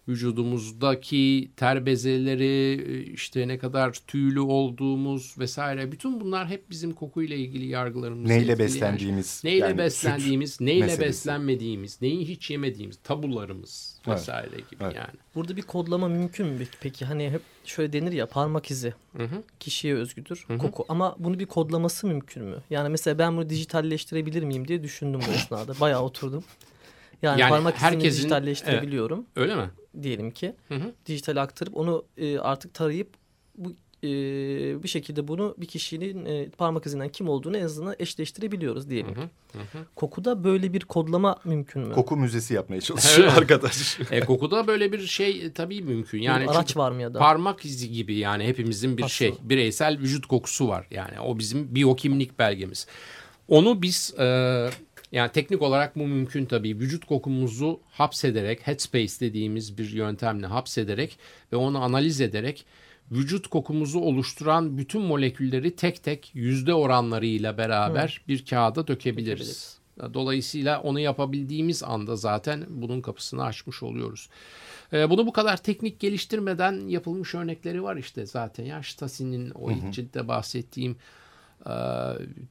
vücudumuzdaki 0.09 1.51
ter 1.57 1.87
bezeleri, 1.87 3.03
işte 3.13 3.49
ne 3.49 3.59
kadar 3.59 3.93
tüylü 3.93 4.41
olduğumuz 4.41 5.35
vesaire 5.39 5.93
bütün 5.93 6.21
bunlar 6.21 6.49
hep 6.49 6.71
bizim 6.71 6.93
kokuyla 6.93 7.37
ilgili 7.37 7.67
yargılarımız. 7.67 8.31
Neyle 8.31 8.59
beslendiğimiz. 8.59 9.43
Neyle 9.45 9.65
yani 9.65 9.79
beslendiğimiz, 9.79 10.61
neyle 10.61 10.81
meselesi. 10.81 11.09
beslenmediğimiz, 11.09 12.03
neyi 12.03 12.29
hiç 12.29 12.51
yemediğimiz, 12.51 12.97
tabularımız 12.97 14.01
vesaire 14.09 14.51
evet. 14.55 14.71
gibi 14.71 14.85
evet. 14.85 14.97
yani. 14.97 15.15
Burada 15.35 15.57
bir 15.57 15.63
kodlama 15.63 16.09
mümkün 16.09 16.47
mü? 16.47 16.65
Peki 16.81 17.05
hani 17.05 17.31
hep 17.31 17.43
şöyle 17.65 17.93
denir 17.93 18.13
ya 18.13 18.27
parmak 18.27 18.71
izi 18.71 18.95
hı 19.17 19.23
hı. 19.23 19.43
kişiye 19.61 19.95
özgüdür 19.95 20.45
hı 20.47 20.55
hı. 20.55 20.59
koku 20.59 20.85
ama 20.89 21.17
bunu 21.19 21.39
bir 21.39 21.47
kodlaması 21.47 22.07
mümkün 22.07 22.45
mü? 22.45 22.57
Yani 22.71 22.89
mesela 22.89 23.19
ben 23.19 23.37
bunu 23.37 23.51
dijitalleştirebilir 23.51 24.43
miyim 24.43 24.69
diye 24.69 24.83
düşündüm 24.83 25.21
bu 25.29 25.33
esnada. 25.33 25.81
Bayağı 25.81 26.03
oturdum. 26.03 26.45
Yani, 27.23 27.41
yani 27.41 27.51
parmak 27.51 27.77
izini 27.77 27.87
herkesin, 27.87 28.19
dijitalleştirebiliyorum. 28.19 29.19
Evet, 29.19 29.37
öyle 29.37 29.57
mi? 29.57 29.71
Diyelim 30.03 30.31
ki. 30.31 30.55
Hı 30.69 30.75
hı. 30.75 30.93
Dijital 31.07 31.37
aktarıp 31.37 31.77
onu 31.77 32.05
e, 32.17 32.39
artık 32.39 32.75
tarayıp 32.75 33.09
bu 33.59 33.73
e, 34.05 34.09
bir 34.83 34.89
şekilde 34.89 35.29
bunu 35.29 35.55
bir 35.59 35.67
kişinin 35.67 36.25
e, 36.25 36.49
parmak 36.49 36.87
izinden 36.87 37.09
kim 37.09 37.29
olduğunu 37.29 37.57
en 37.57 37.65
azından 37.65 37.95
eşleştirebiliyoruz 37.99 38.91
diyelim. 38.91 39.17
Hı 39.17 39.21
hı. 39.21 39.59
Hı. 39.59 39.85
Kokuda 39.95 40.45
böyle 40.45 40.73
bir 40.73 40.81
kodlama 40.81 41.37
mümkün 41.45 41.83
mü? 41.83 41.95
Koku 41.95 42.17
müzesi 42.17 42.55
yapmaya 42.55 42.81
çalışıyor 42.81 43.29
evet. 43.29 43.39
arkadaş. 43.39 43.99
e, 44.11 44.21
kokuda 44.21 44.67
böyle 44.67 44.93
bir 44.93 45.07
şey 45.07 45.47
e, 45.47 45.53
tabii 45.53 45.83
mümkün. 45.83 46.23
Yani 46.23 46.43
bir 46.43 46.51
araç 46.51 46.77
var 46.77 46.91
mı 46.91 47.03
ya 47.03 47.15
da? 47.15 47.19
Parmak 47.19 47.65
izi 47.65 47.91
gibi 47.91 48.15
yani 48.15 48.45
hepimizin 48.45 48.99
bir 48.99 49.03
Asıl. 49.03 49.15
şey 49.15 49.35
bireysel 49.43 49.99
vücut 49.99 50.27
kokusu 50.27 50.69
var. 50.69 50.87
Yani 50.91 51.21
o 51.21 51.39
bizim 51.39 51.75
biyokimlik 51.75 52.39
belgemiz. 52.39 52.87
Onu 53.49 53.83
biz 53.83 54.15
e, 54.19 54.25
yani 55.13 55.33
teknik 55.33 55.63
olarak 55.63 55.97
bu 55.97 56.07
mümkün 56.07 56.45
tabii. 56.45 56.79
Vücut 56.79 57.05
kokumuzu 57.05 57.81
hapsederek, 57.91 58.67
headspace 58.67 59.21
dediğimiz 59.21 59.79
bir 59.79 59.91
yöntemle 59.91 60.47
hapsederek 60.47 61.19
ve 61.53 61.57
onu 61.57 61.83
analiz 61.83 62.21
ederek 62.21 62.67
vücut 63.11 63.47
kokumuzu 63.47 64.01
oluşturan 64.01 64.79
bütün 64.79 65.03
molekülleri 65.03 65.77
tek 65.77 66.03
tek 66.03 66.31
yüzde 66.35 66.75
oranlarıyla 66.75 67.59
beraber 67.59 68.21
Hı. 68.25 68.29
bir 68.29 68.45
kağıda 68.45 68.87
dökebiliriz. 68.87 69.81
Dolayısıyla 70.15 70.81
onu 70.81 71.01
yapabildiğimiz 71.01 71.83
anda 71.83 72.17
zaten 72.17 72.67
bunun 72.69 73.01
kapısını 73.01 73.45
açmış 73.45 73.83
oluyoruz. 73.83 74.29
Ee, 74.93 75.11
bunu 75.11 75.27
bu 75.27 75.33
kadar 75.33 75.57
teknik 75.57 76.01
geliştirmeden 76.01 76.89
yapılmış 76.89 77.35
örnekleri 77.35 77.83
var 77.83 77.97
işte 77.97 78.27
zaten. 78.27 78.65
Ya 78.65 78.83
Stasi'nin 78.83 79.51
o 79.51 79.71
ilk 79.71 79.93
ciltte 79.93 80.29
bahsettiğim 80.29 80.97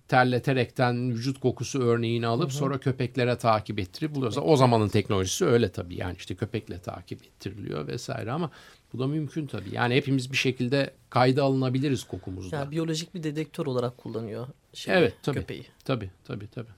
terleterekten 0.08 1.12
vücut 1.12 1.39
kokusu 1.39 1.82
örneğini 1.82 2.28
alıp 2.28 2.50
hı 2.50 2.54
hı. 2.54 2.58
sonra 2.58 2.78
köpeklere 2.78 3.38
takip 3.38 3.80
ettirip 3.80 4.16
buluyorsa 4.16 4.42
o 4.42 4.56
zamanın 4.56 4.88
teknolojisi 4.88 5.46
öyle 5.46 5.72
tabii 5.72 5.96
yani 5.96 6.16
işte 6.18 6.36
köpekle 6.36 6.80
takip 6.80 7.24
ettiriliyor 7.24 7.88
vesaire 7.88 8.32
ama 8.32 8.51
bu 8.94 9.00
da 9.00 9.08
mümkün 9.08 9.48
tabii. 9.48 9.70
Yani 9.75 9.96
hepimiz 9.96 10.32
bir 10.32 10.38
şekilde 10.38 10.94
kayda 11.10 11.44
alınabiliriz 11.44 12.04
kokumuzda. 12.04 12.56
Yani 12.56 12.72
biyolojik 12.72 13.16
bir 13.16 13.24
dedektör 13.24 13.66
olarak 13.66 13.98
kullanıyor 13.98 14.48
şey, 14.74 14.98
evet, 14.98 15.13
tabii, 15.24 15.39
köpeği. 15.39 15.66
Tabii 15.86 16.12
tabii 16.24 16.48
tabii. 16.48 16.72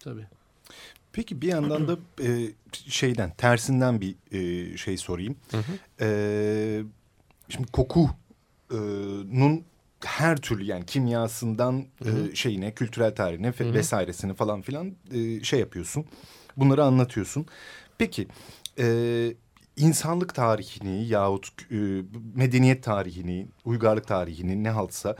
tabii. 0.00 0.26
Peki 1.12 1.40
bir 1.40 1.48
yandan 1.48 1.88
da 1.88 1.98
e, 2.22 2.52
şeyden 2.88 3.30
tersinden 3.30 4.00
bir 4.00 4.14
e, 4.32 4.76
şey 4.76 4.96
sorayım. 4.96 5.36
Hı 5.50 5.56
hı. 5.56 5.72
E, 6.04 6.82
şimdi 7.48 7.72
kokunun 7.72 8.14
her 10.04 10.36
türlü 10.36 10.64
yani 10.64 10.86
kimyasından 10.86 11.84
E, 12.04 12.34
şeyine, 12.34 12.74
kültürel 12.74 13.14
tarihine 13.14 13.46
Hı 13.46 13.64
-hı. 13.64 13.74
vesairesini 13.74 14.34
falan 14.34 14.62
filan 14.62 14.92
e, 15.12 15.44
şey 15.44 15.60
yapıyorsun. 15.60 16.04
Bunları 16.56 16.84
anlatıyorsun. 16.84 17.46
Peki 17.98 18.28
e, 18.78 19.34
insanlık 19.76 20.34
tarihini 20.34 21.06
yahut 21.08 21.48
e, 21.72 22.02
medeniyet 22.34 22.82
tarihini, 22.82 23.46
uygarlık 23.64 24.06
tarihini 24.06 24.64
ne 24.64 24.70
haltsa 24.70 25.16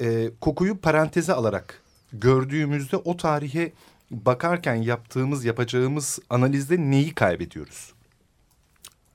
e, 0.00 0.30
kokuyu 0.40 0.78
paranteze 0.78 1.32
alarak 1.32 1.82
gördüğümüzde 2.12 2.96
o 2.96 3.16
tarihe 3.16 3.72
bakarken 4.10 4.74
yaptığımız, 4.74 5.44
yapacağımız 5.44 6.18
analizde 6.30 6.76
neyi 6.78 7.14
kaybediyoruz? 7.14 7.92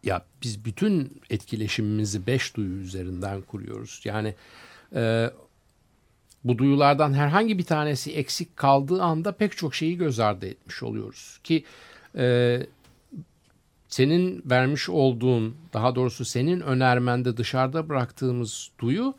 Ya 0.03 0.25
biz 0.43 0.65
bütün 0.65 1.21
etkileşimimizi 1.29 2.27
beş 2.27 2.55
duyu 2.55 2.81
üzerinden 2.81 3.41
kuruyoruz. 3.41 4.01
Yani 4.03 4.35
e, 4.95 5.31
bu 6.43 6.57
duyulardan 6.57 7.13
herhangi 7.13 7.57
bir 7.57 7.63
tanesi 7.63 8.11
eksik 8.11 8.57
kaldığı 8.57 9.03
anda 9.03 9.31
pek 9.31 9.57
çok 9.57 9.75
şeyi 9.75 9.97
göz 9.97 10.19
ardı 10.19 10.45
etmiş 10.45 10.83
oluyoruz. 10.83 11.39
Ki 11.43 11.63
e, 12.15 12.59
senin 13.87 14.43
vermiş 14.45 14.89
olduğun 14.89 15.55
daha 15.73 15.95
doğrusu 15.95 16.25
senin 16.25 16.59
önermende 16.59 17.37
dışarıda 17.37 17.89
bıraktığımız 17.89 18.71
duyu 18.79 19.13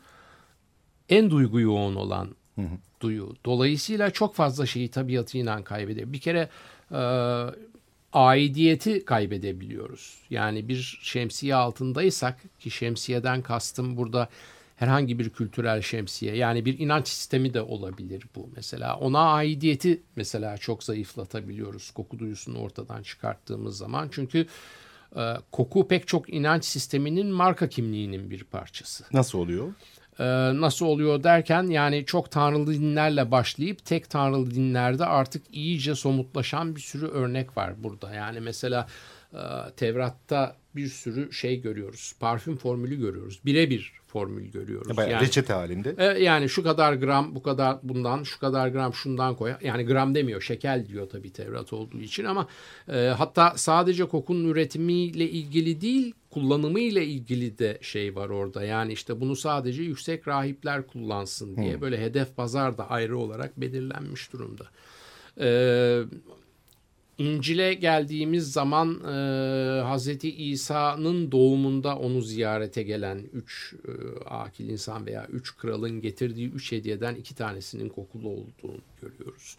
en 1.09 1.29
duygu 1.29 1.59
yoğun 1.59 1.95
olan 1.95 2.29
hı 2.55 2.61
hı. 2.61 2.77
duyu. 3.01 3.35
Dolayısıyla 3.45 4.11
çok 4.11 4.35
fazla 4.35 4.65
şeyi 4.65 4.89
tabiatıyla 4.89 5.63
kaybediyor. 5.63 6.13
Bir 6.13 6.19
kere 6.19 6.49
e, 6.91 7.01
aidiyeti 8.13 9.05
kaybedebiliyoruz. 9.05 10.17
Yani 10.29 10.67
bir 10.67 10.99
şemsiye 11.01 11.55
altındaysak 11.55 12.59
ki 12.59 12.71
şemsiyeden 12.71 13.41
kastım 13.41 13.97
burada 13.97 14.29
herhangi 14.83 15.19
bir 15.19 15.29
kültürel 15.29 15.81
şemsiye 15.81 16.35
yani 16.35 16.65
bir 16.65 16.79
inanç 16.79 17.07
sistemi 17.07 17.53
de 17.53 17.61
olabilir 17.61 18.23
bu 18.35 18.49
mesela. 18.55 18.97
Ona 18.97 19.19
aidiyeti 19.19 20.01
mesela 20.15 20.57
çok 20.57 20.83
zayıflatabiliyoruz 20.83 21.91
koku 21.91 22.19
duyusunu 22.19 22.59
ortadan 22.59 23.03
çıkarttığımız 23.03 23.77
zaman. 23.77 24.09
Çünkü 24.11 24.47
e, 25.15 25.33
koku 25.51 25.87
pek 25.87 26.07
çok 26.07 26.33
inanç 26.33 26.65
sisteminin 26.65 27.27
marka 27.27 27.69
kimliğinin 27.69 28.29
bir 28.29 28.43
parçası. 28.43 29.03
Nasıl 29.13 29.39
oluyor? 29.39 29.73
E, 30.19 30.25
nasıl 30.61 30.85
oluyor 30.85 31.23
derken 31.23 31.63
yani 31.63 32.05
çok 32.05 32.31
tanrılı 32.31 32.73
dinlerle 32.73 33.31
başlayıp 33.31 33.85
tek 33.85 34.09
tanrılı 34.09 34.51
dinlerde 34.51 35.05
artık 35.05 35.43
iyice 35.51 35.95
somutlaşan 35.95 36.75
bir 36.75 36.81
sürü 36.81 37.07
örnek 37.07 37.57
var 37.57 37.83
burada. 37.83 38.13
Yani 38.13 38.39
mesela 38.39 38.87
e, 39.33 39.41
Tevrat'ta 39.77 40.55
bir 40.75 40.87
sürü 40.87 41.33
şey 41.33 41.61
görüyoruz. 41.61 42.13
Parfüm 42.19 42.55
formülü 42.55 42.99
görüyoruz. 42.99 43.39
Birebir 43.45 43.93
formül 44.07 44.51
görüyoruz. 44.51 44.97
Bayağı 44.97 45.11
yani, 45.11 45.25
reçete 45.25 45.53
halinde. 45.53 45.95
E, 45.97 46.03
yani 46.03 46.49
şu 46.49 46.63
kadar 46.63 46.93
gram 46.93 47.35
bu 47.35 47.43
kadar 47.43 47.77
bundan 47.83 48.23
şu 48.23 48.39
kadar 48.39 48.67
gram 48.67 48.93
şundan 48.93 49.35
koy. 49.35 49.53
Yani 49.61 49.85
gram 49.85 50.15
demiyor 50.15 50.41
şekel 50.41 50.85
diyor 50.87 51.09
tabii 51.09 51.33
Tevrat 51.33 51.73
olduğu 51.73 51.99
için 51.99 52.25
ama 52.25 52.47
e, 52.91 52.97
hatta 52.97 53.53
sadece 53.55 54.05
kokunun 54.05 54.49
üretimiyle 54.49 55.29
ilgili 55.29 55.81
değil 55.81 56.13
kullanımı 56.29 56.79
ile 56.79 57.05
ilgili 57.05 57.57
de 57.57 57.77
şey 57.81 58.15
var 58.15 58.29
orada. 58.29 58.63
Yani 58.63 58.93
işte 58.93 59.21
bunu 59.21 59.35
sadece 59.35 59.83
yüksek 59.83 60.27
rahipler 60.27 60.87
kullansın 60.87 61.57
diye 61.57 61.73
hmm. 61.73 61.81
böyle 61.81 62.01
hedef 62.01 62.35
pazar 62.35 62.77
da 62.77 62.89
ayrı 62.89 63.17
olarak 63.17 63.61
belirlenmiş 63.61 64.33
durumda. 64.33 64.65
Ee, 65.39 66.01
İncil'e 67.17 67.73
geldiğimiz 67.73 68.51
zaman 68.51 68.89
e, 68.89 69.95
Hz. 69.95 70.23
İsa'nın 70.23 71.31
doğumunda 71.31 71.97
onu 71.97 72.21
ziyarete 72.21 72.83
gelen 72.83 73.23
üç 73.33 73.75
e, 73.87 73.91
akil 74.25 74.69
insan 74.69 75.05
veya 75.05 75.27
üç 75.31 75.57
kralın 75.57 76.01
getirdiği 76.01 76.49
üç 76.49 76.71
hediyeden 76.71 77.15
iki 77.15 77.35
tanesinin 77.35 77.89
kokulu 77.89 78.27
olduğunu 78.27 78.81
görüyoruz. 79.01 79.57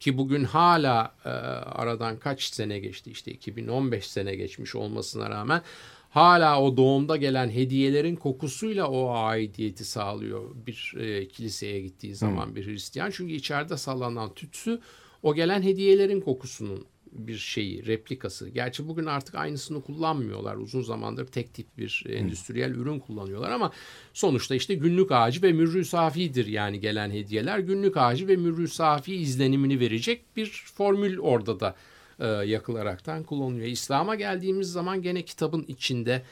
Ki 0.00 0.18
bugün 0.18 0.44
hala 0.44 1.14
e, 1.24 1.28
aradan 1.28 2.18
kaç 2.18 2.42
sene 2.42 2.78
geçti 2.78 3.10
işte 3.10 3.32
2015 3.32 4.06
sene 4.06 4.34
geçmiş 4.34 4.74
olmasına 4.74 5.30
rağmen 5.30 5.62
hala 6.10 6.62
o 6.62 6.76
doğumda 6.76 7.16
gelen 7.16 7.50
hediyelerin 7.50 8.16
kokusuyla 8.16 8.88
o 8.88 9.14
aidiyeti 9.14 9.84
sağlıyor 9.84 10.50
bir 10.66 10.94
e, 10.98 11.28
kiliseye 11.28 11.80
gittiği 11.80 12.14
zaman 12.14 12.46
hmm. 12.46 12.56
bir 12.56 12.66
Hristiyan. 12.66 13.10
Çünkü 13.10 13.32
içeride 13.32 13.76
sallanan 13.76 14.34
tütsü 14.34 14.80
o 15.22 15.34
gelen 15.34 15.62
hediyelerin 15.62 16.20
kokusunun 16.20 16.86
bir 17.12 17.36
şeyi, 17.36 17.86
replikası. 17.86 18.48
Gerçi 18.48 18.88
bugün 18.88 19.06
artık 19.06 19.34
aynısını 19.34 19.82
kullanmıyorlar. 19.82 20.56
Uzun 20.56 20.82
zamandır 20.82 21.26
tek 21.26 21.54
tip 21.54 21.78
bir 21.78 22.04
endüstriyel 22.08 22.70
ürün 22.70 22.98
kullanıyorlar 22.98 23.50
ama 23.50 23.72
sonuçta 24.12 24.54
işte 24.54 24.74
günlük 24.74 25.12
ağacı 25.12 25.42
ve 25.42 25.52
mürrü 25.52 25.84
safidir 25.84 26.46
yani 26.46 26.80
gelen 26.80 27.10
hediyeler. 27.10 27.58
Günlük 27.58 27.96
ağacı 27.96 28.28
ve 28.28 28.36
mürrü 28.36 28.68
safi 28.68 29.14
izlenimini 29.14 29.80
verecek 29.80 30.36
bir 30.36 30.64
formül 30.74 31.18
orada 31.18 31.60
da 31.60 31.74
e, 32.18 32.26
yakılaraktan 32.26 33.24
kullanılıyor. 33.24 33.66
İslam'a 33.66 34.14
geldiğimiz 34.14 34.72
zaman 34.72 35.02
gene 35.02 35.22
kitabın 35.22 35.64
içinde 35.68 36.22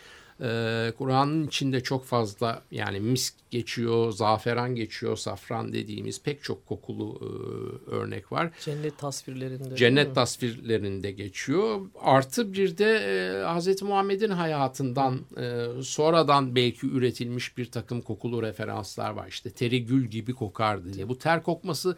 ee, 0.42 0.92
Kur'an'ın 0.99 1.47
içinde 1.47 1.80
çok 1.80 2.04
fazla 2.04 2.62
yani 2.70 3.00
misk 3.00 3.35
geçiyor, 3.50 4.12
zaferan 4.12 4.75
geçiyor, 4.75 5.16
safran 5.16 5.73
dediğimiz 5.73 6.23
pek 6.23 6.43
çok 6.43 6.67
kokulu 6.67 7.21
e, 7.21 7.91
örnek 7.91 8.32
var. 8.32 8.50
Cennet 8.60 8.99
tasvirlerinde. 8.99 9.76
Cennet 9.76 10.14
tasvirlerinde 10.14 11.10
geçiyor. 11.10 11.80
Artı 12.00 12.52
bir 12.52 12.78
de 12.78 12.95
e, 12.95 13.58
Hz. 13.58 13.82
Muhammed'in 13.82 14.30
hayatından 14.30 15.21
e, 15.36 15.67
sonradan 15.82 16.54
belki 16.54 16.86
üretilmiş 16.86 17.56
bir 17.56 17.71
takım 17.71 18.02
kokulu 18.02 18.43
referanslar 18.43 19.10
var. 19.10 19.28
İşte 19.28 19.50
teri 19.50 19.86
gül 19.86 20.06
gibi 20.06 20.32
kokardı 20.32 20.93
diye. 20.93 21.08
Bu 21.08 21.19
ter 21.19 21.43
kokması 21.43 21.97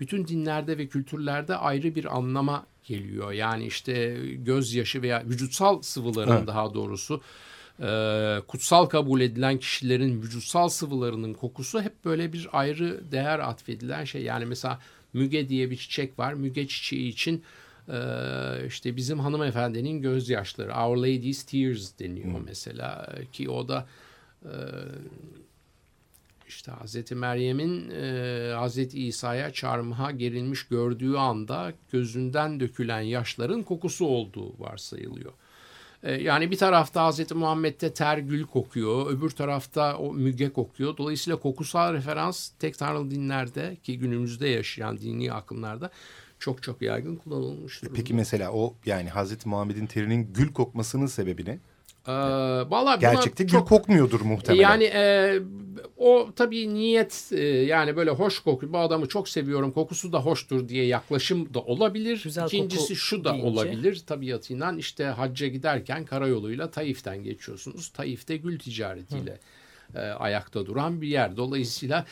bütün 0.00 0.26
dinlerde 0.26 0.78
ve 0.78 0.86
kültürlerde 0.86 1.56
ayrı 1.56 1.94
bir 1.94 2.16
anlama 2.16 2.66
geliyor. 2.84 3.32
Yani 3.32 3.66
işte 3.66 4.16
gözyaşı 4.34 5.02
veya 5.02 5.24
vücutsal 5.26 5.82
sıvıların 5.82 6.36
evet. 6.36 6.46
daha 6.46 6.74
doğrusu 6.74 7.20
e, 7.80 8.40
kutsal 8.48 8.86
kabul 8.86 9.20
edilen 9.20 9.58
kişilerin 9.58 10.22
vücutsal 10.22 10.68
sıvılarının 10.68 11.34
kokusu 11.34 11.82
hep 11.82 12.04
böyle 12.04 12.32
bir 12.32 12.48
ayrı 12.52 13.12
değer 13.12 13.38
atfedilen 13.38 14.04
şey. 14.04 14.22
Yani 14.22 14.44
mesela 14.44 14.80
müge 15.12 15.48
diye 15.48 15.70
bir 15.70 15.76
çiçek 15.76 16.18
var. 16.18 16.34
Müge 16.34 16.68
çiçeği 16.68 17.08
için 17.08 17.42
e, 17.88 17.98
işte 18.66 18.96
bizim 18.96 19.18
hanımefendinin 19.18 20.02
gözyaşları 20.02 20.74
Our 20.74 20.96
Lady's 20.96 21.42
Tears 21.42 21.98
deniyor 21.98 22.38
hmm. 22.38 22.44
mesela 22.44 23.14
ki 23.32 23.50
o 23.50 23.68
da 23.68 23.86
e, 24.42 24.52
işte 26.48 26.72
Hazreti 26.72 27.14
Meryem'in 27.14 27.90
e, 27.90 28.52
Hazreti 28.54 29.06
İsa'ya 29.06 29.52
çarmıha 29.52 30.10
gerilmiş 30.10 30.68
gördüğü 30.68 31.14
anda 31.14 31.72
gözünden 31.92 32.60
dökülen 32.60 33.00
yaşların 33.00 33.62
kokusu 33.62 34.06
olduğu 34.06 34.58
varsayılıyor. 34.58 35.32
Ee, 36.04 36.12
yani 36.12 36.50
bir 36.50 36.58
tarafta 36.58 37.10
Hz. 37.12 37.32
Muhammed'de 37.32 37.94
ter 37.94 38.18
gül 38.18 38.46
kokuyor, 38.46 39.10
öbür 39.10 39.30
tarafta 39.30 39.96
o 39.98 40.12
müge 40.12 40.52
kokuyor. 40.52 40.96
Dolayısıyla 40.96 41.40
kokusal 41.40 41.94
referans 41.94 42.50
tek 42.58 42.78
tanrılı 42.78 43.10
dinlerde 43.10 43.76
ki 43.82 43.98
günümüzde 43.98 44.48
yaşayan 44.48 44.98
dini 44.98 45.32
akımlarda 45.32 45.90
çok 46.38 46.62
çok 46.62 46.82
yaygın 46.82 47.16
kullanılmış 47.16 47.82
durumda. 47.82 47.96
Peki 47.96 48.14
mesela 48.14 48.52
o 48.52 48.74
yani 48.86 49.10
Hz. 49.10 49.46
Muhammed'in 49.46 49.86
terinin 49.86 50.32
gül 50.32 50.52
kokmasının 50.52 51.06
sebebi 51.06 51.44
ne? 51.44 51.58
Ee, 52.08 52.12
vallahi 52.70 53.00
Gerçekte 53.00 53.44
gül 53.44 53.58
kokmuyordur 53.58 54.20
muhtemelen. 54.20 54.62
Yani 54.62 54.84
e, 54.84 55.38
o 55.96 56.28
tabii 56.36 56.74
niyet 56.74 57.30
e, 57.32 57.44
yani 57.44 57.96
böyle 57.96 58.10
hoş 58.10 58.38
koku 58.38 58.72
bu 58.72 58.78
adamı 58.78 59.08
çok 59.08 59.28
seviyorum 59.28 59.72
kokusu 59.72 60.12
da 60.12 60.20
hoştur 60.20 60.68
diye 60.68 60.86
yaklaşım 60.86 61.54
da 61.54 61.60
olabilir. 61.60 62.20
Güzel 62.24 62.46
İkincisi 62.46 62.96
şu 62.96 63.24
da 63.24 63.32
deyince. 63.32 63.48
olabilir 63.48 64.02
tabiatıyla 64.06 64.74
işte 64.78 65.04
hacca 65.04 65.46
giderken 65.46 66.04
karayoluyla 66.04 66.70
Taif'ten 66.70 67.24
geçiyorsunuz. 67.24 67.88
Taif'te 67.88 68.36
gül 68.36 68.58
ticaretiyle. 68.58 69.32
Hı 69.32 69.38
e, 69.94 70.00
ayakta 70.00 70.66
duran 70.66 71.02
bir 71.02 71.08
yer. 71.08 71.36
Dolayısıyla 71.36 72.04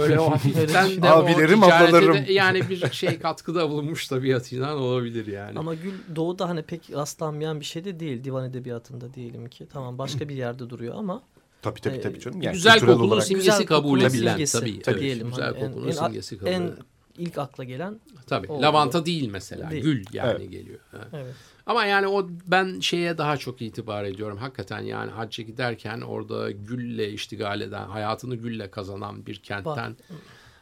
öyle 0.00 0.20
o 0.20 0.30
hafiften 0.30 1.02
de 1.02 1.10
Abilerim, 1.10 1.62
o 1.62 1.66
ablalarım. 1.66 2.26
De, 2.26 2.32
yani 2.32 2.68
bir 2.68 2.92
şey 2.92 3.18
katkıda 3.18 3.70
bulunmuş 3.70 4.08
tabiatıyla 4.08 4.76
olabilir 4.76 5.26
yani. 5.26 5.58
Ama 5.58 5.74
gül 5.74 5.92
doğuda 6.16 6.48
hani 6.48 6.62
pek 6.62 6.90
rastlanmayan 6.92 7.60
bir 7.60 7.64
şey 7.64 7.84
de 7.84 8.00
değil 8.00 8.24
divan 8.24 8.50
edebiyatında 8.50 9.14
diyelim 9.14 9.48
ki. 9.48 9.66
Tamam 9.72 9.98
başka 9.98 10.28
bir 10.28 10.36
yerde 10.36 10.70
duruyor 10.70 10.94
ama 10.94 11.22
Tabii 11.62 11.80
tabii 11.80 12.00
tabii 12.00 12.20
canım. 12.20 12.42
Yani 12.42 12.54
güzel 12.54 12.80
kokulun 12.80 13.08
olarak. 13.08 13.24
simgesi 13.24 13.50
güzel 13.50 13.66
kabul 13.66 14.00
edilen 14.00 14.32
simgesi, 14.32 14.60
tabii. 14.60 14.82
tabii. 14.82 15.00
Diyelim, 15.00 15.28
güzel 15.28 15.44
hani 15.44 15.60
kokulun 15.60 15.88
en, 15.88 15.92
simgesi 15.92 16.38
kabul 16.38 16.50
edilen. 16.50 16.62
En 16.62 16.72
ilk 17.18 17.38
akla 17.38 17.64
gelen 17.64 18.00
Tabii. 18.26 18.46
O 18.48 18.62
lavanta 18.62 19.06
değil 19.06 19.28
mesela. 19.28 19.70
Değil. 19.70 19.82
Gül 19.82 20.04
yani 20.12 20.36
evet. 20.38 20.50
geliyor. 20.50 20.78
Evet. 20.92 21.06
evet. 21.12 21.34
Ama 21.66 21.84
yani 21.84 22.08
o 22.08 22.28
ben 22.46 22.80
şeye 22.80 23.18
daha 23.18 23.36
çok 23.36 23.62
itibar 23.62 24.04
ediyorum. 24.04 24.38
Hakikaten 24.38 24.80
yani 24.80 25.10
hacca 25.10 25.44
giderken 25.44 26.00
orada 26.00 26.50
gülle 26.50 27.10
iştigal 27.10 27.60
eden, 27.60 27.88
hayatını 27.88 28.36
gülle 28.36 28.70
kazanan 28.70 29.26
bir 29.26 29.36
kentten 29.36 29.96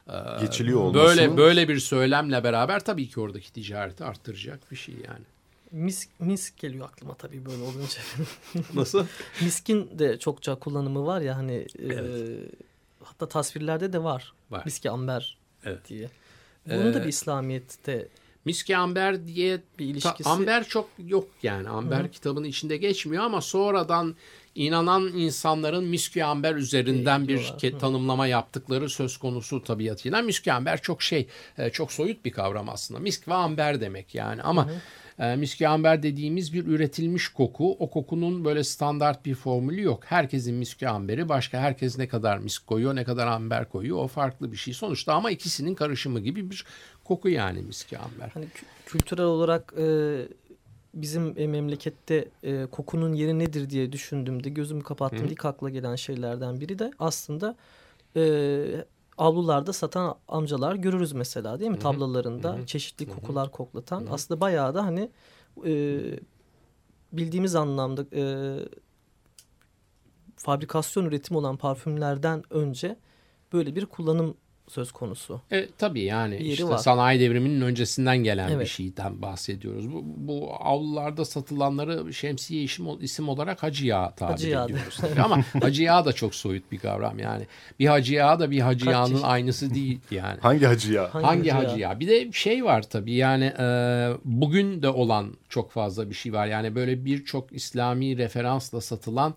e, 0.08 0.14
geçiliyor 0.40 0.80
olması. 0.80 1.06
Böyle 1.06 1.36
böyle 1.36 1.68
bir 1.68 1.78
söylemle 1.78 2.44
beraber 2.44 2.84
tabii 2.84 3.08
ki 3.08 3.20
oradaki 3.20 3.52
ticareti 3.52 4.04
arttıracak 4.04 4.70
bir 4.70 4.76
şey 4.76 4.94
yani. 4.94 5.24
Misk, 5.70 6.08
misk 6.20 6.58
geliyor 6.58 6.88
aklıma 6.88 7.14
tabii 7.14 7.46
böyle 7.46 7.62
olunca. 7.62 8.00
Nasıl? 8.74 9.06
Miskin 9.40 9.98
de 9.98 10.18
çokça 10.18 10.54
kullanımı 10.54 11.06
var 11.06 11.20
ya 11.20 11.36
hani 11.36 11.66
evet. 11.78 12.00
e, 12.00 12.36
hatta 13.04 13.28
tasvirlerde 13.28 13.92
de 13.92 14.02
var. 14.02 14.32
var. 14.50 14.62
Miski 14.64 14.90
amber 14.90 15.38
evet. 15.64 15.88
diye. 15.88 16.08
Bunu 16.66 16.88
ee, 16.88 16.94
da 16.94 17.02
bir 17.02 17.08
İslamiyet'te 17.08 18.08
Miski 18.44 18.76
Amber 18.76 19.26
diye 19.26 19.60
bir 19.78 19.86
ilişkisi. 19.86 20.30
Amber 20.30 20.64
çok 20.64 20.88
yok 20.98 21.28
yani. 21.42 21.68
Amber 21.68 22.04
Hı. 22.04 22.10
kitabın 22.10 22.44
içinde 22.44 22.76
geçmiyor 22.76 23.24
ama 23.24 23.40
sonradan 23.40 24.16
inanan 24.54 25.02
insanların 25.02 25.84
Miski 25.84 26.24
Amber 26.24 26.54
üzerinden 26.54 27.28
bir 27.28 27.38
ke- 27.38 27.78
tanımlama 27.78 28.26
yaptıkları 28.26 28.88
söz 28.88 29.16
konusu 29.16 29.64
tabiatıyla. 29.64 30.22
Miski 30.22 30.52
Amber 30.52 30.82
çok 30.82 31.02
şey, 31.02 31.28
e, 31.58 31.70
çok 31.70 31.92
soyut 31.92 32.24
bir 32.24 32.32
kavram 32.32 32.68
aslında. 32.68 33.00
Misk 33.00 33.28
ve 33.28 33.34
amber 33.34 33.80
demek 33.80 34.14
yani 34.14 34.42
ama 34.42 34.66
Hı 34.66 34.72
e, 35.18 35.36
miski 35.36 35.68
amber 35.68 36.02
dediğimiz 36.02 36.54
bir 36.54 36.66
üretilmiş 36.66 37.28
koku. 37.28 37.76
O 37.78 37.90
kokunun 37.90 38.44
böyle 38.44 38.64
standart 38.64 39.24
bir 39.24 39.34
formülü 39.34 39.82
yok. 39.82 40.04
Herkesin 40.04 40.54
miski 40.54 40.88
amberi 40.88 41.28
başka. 41.28 41.58
Herkes 41.58 41.98
ne 41.98 42.08
kadar 42.08 42.38
misk 42.38 42.66
koyuyor, 42.66 42.96
ne 42.96 43.04
kadar 43.04 43.26
amber 43.26 43.68
koyuyor. 43.68 43.98
O 43.98 44.08
farklı 44.08 44.52
bir 44.52 44.56
şey. 44.56 44.74
Sonuçta 44.74 45.14
ama 45.14 45.30
ikisinin 45.30 45.74
karışımı 45.74 46.20
gibi 46.20 46.50
bir 46.50 46.64
koku 47.04 47.28
yani 47.28 47.62
miski 47.62 47.98
amber. 47.98 48.30
Hani 48.34 48.46
kültürel 48.86 49.24
olarak 49.24 49.74
e, 49.78 49.86
bizim 50.94 51.34
e, 51.36 51.46
memlekette 51.46 52.28
e, 52.42 52.66
kokunun 52.66 53.12
yeri 53.12 53.38
nedir 53.38 53.70
diye 53.70 53.92
düşündüğümde 53.92 54.48
gözümü 54.48 54.82
kapattığımda 54.82 55.32
ilk 55.32 55.44
akla 55.44 55.70
gelen 55.70 55.96
şeylerden 55.96 56.60
biri 56.60 56.78
de 56.78 56.90
aslında 56.98 57.56
e, 58.16 58.22
avlularda 59.18 59.72
satan 59.72 60.14
amcalar 60.28 60.74
görürüz 60.74 61.12
mesela 61.12 61.60
değil 61.60 61.70
mi? 61.70 61.74
Hı-hı. 61.74 61.82
Tablalarında 61.82 62.52
Hı-hı. 62.52 62.66
çeşitli 62.66 63.06
Hı-hı. 63.06 63.14
kokular 63.14 63.50
koklatan. 63.50 64.00
Hı-hı. 64.00 64.12
Aslında 64.12 64.40
bayağı 64.40 64.74
da 64.74 64.84
hani 64.86 65.10
e, 65.66 66.00
bildiğimiz 67.12 67.54
anlamda 67.54 68.04
e, 68.12 68.22
fabrikasyon 70.36 71.04
üretim 71.04 71.36
olan 71.36 71.56
parfümlerden 71.56 72.42
önce 72.50 72.96
böyle 73.52 73.76
bir 73.76 73.86
kullanım 73.86 74.36
söz 74.72 74.92
konusu. 74.92 75.40
E, 75.52 75.68
tabii 75.78 76.02
yani 76.02 76.36
işte 76.36 76.64
var. 76.64 76.78
sanayi 76.78 77.20
devriminin 77.20 77.60
öncesinden 77.60 78.18
gelen 78.18 78.48
evet. 78.48 78.60
bir 78.60 78.66
şeyden 78.66 79.22
bahsediyoruz. 79.22 79.92
Bu, 79.92 80.02
bu 80.04 80.54
avlularda 80.60 81.24
satılanları 81.24 82.14
şemsiye 82.14 82.62
işim, 82.62 82.86
isim 83.00 83.28
olarak 83.28 83.62
hacı 83.62 83.86
yağı 83.86 84.14
tabir 84.14 84.32
hacı 84.32 84.48
ediyoruz. 84.48 84.98
Ama 85.24 85.44
hacı 85.62 85.82
yağı 85.82 86.04
da 86.04 86.12
çok 86.12 86.34
soyut 86.34 86.72
bir 86.72 86.78
kavram 86.78 87.18
yani. 87.18 87.46
Bir 87.78 87.86
hacı 87.86 88.14
yağı 88.14 88.40
da 88.40 88.50
bir 88.50 88.60
hacı 88.60 88.84
Kaç 88.84 88.92
yağının 88.92 89.08
çeşit? 89.08 89.24
aynısı 89.24 89.74
değil 89.74 90.00
yani. 90.10 90.38
Hangi 90.40 90.66
hacı 90.66 90.92
yağı? 90.92 91.08
Hangi, 91.08 91.26
Hangi 91.26 91.50
hacı, 91.50 91.68
hacı 91.68 91.80
yağı? 91.80 92.00
Bir 92.00 92.08
de 92.08 92.32
şey 92.32 92.64
var 92.64 92.82
tabii 92.82 93.14
yani 93.14 93.44
e, 93.44 93.66
bugün 94.24 94.82
de 94.82 94.88
olan 94.88 95.36
çok 95.48 95.70
fazla 95.72 96.10
bir 96.10 96.14
şey 96.14 96.32
var. 96.32 96.46
Yani 96.46 96.74
böyle 96.74 97.04
birçok 97.04 97.52
İslami 97.52 98.18
referansla 98.18 98.80
satılan 98.80 99.34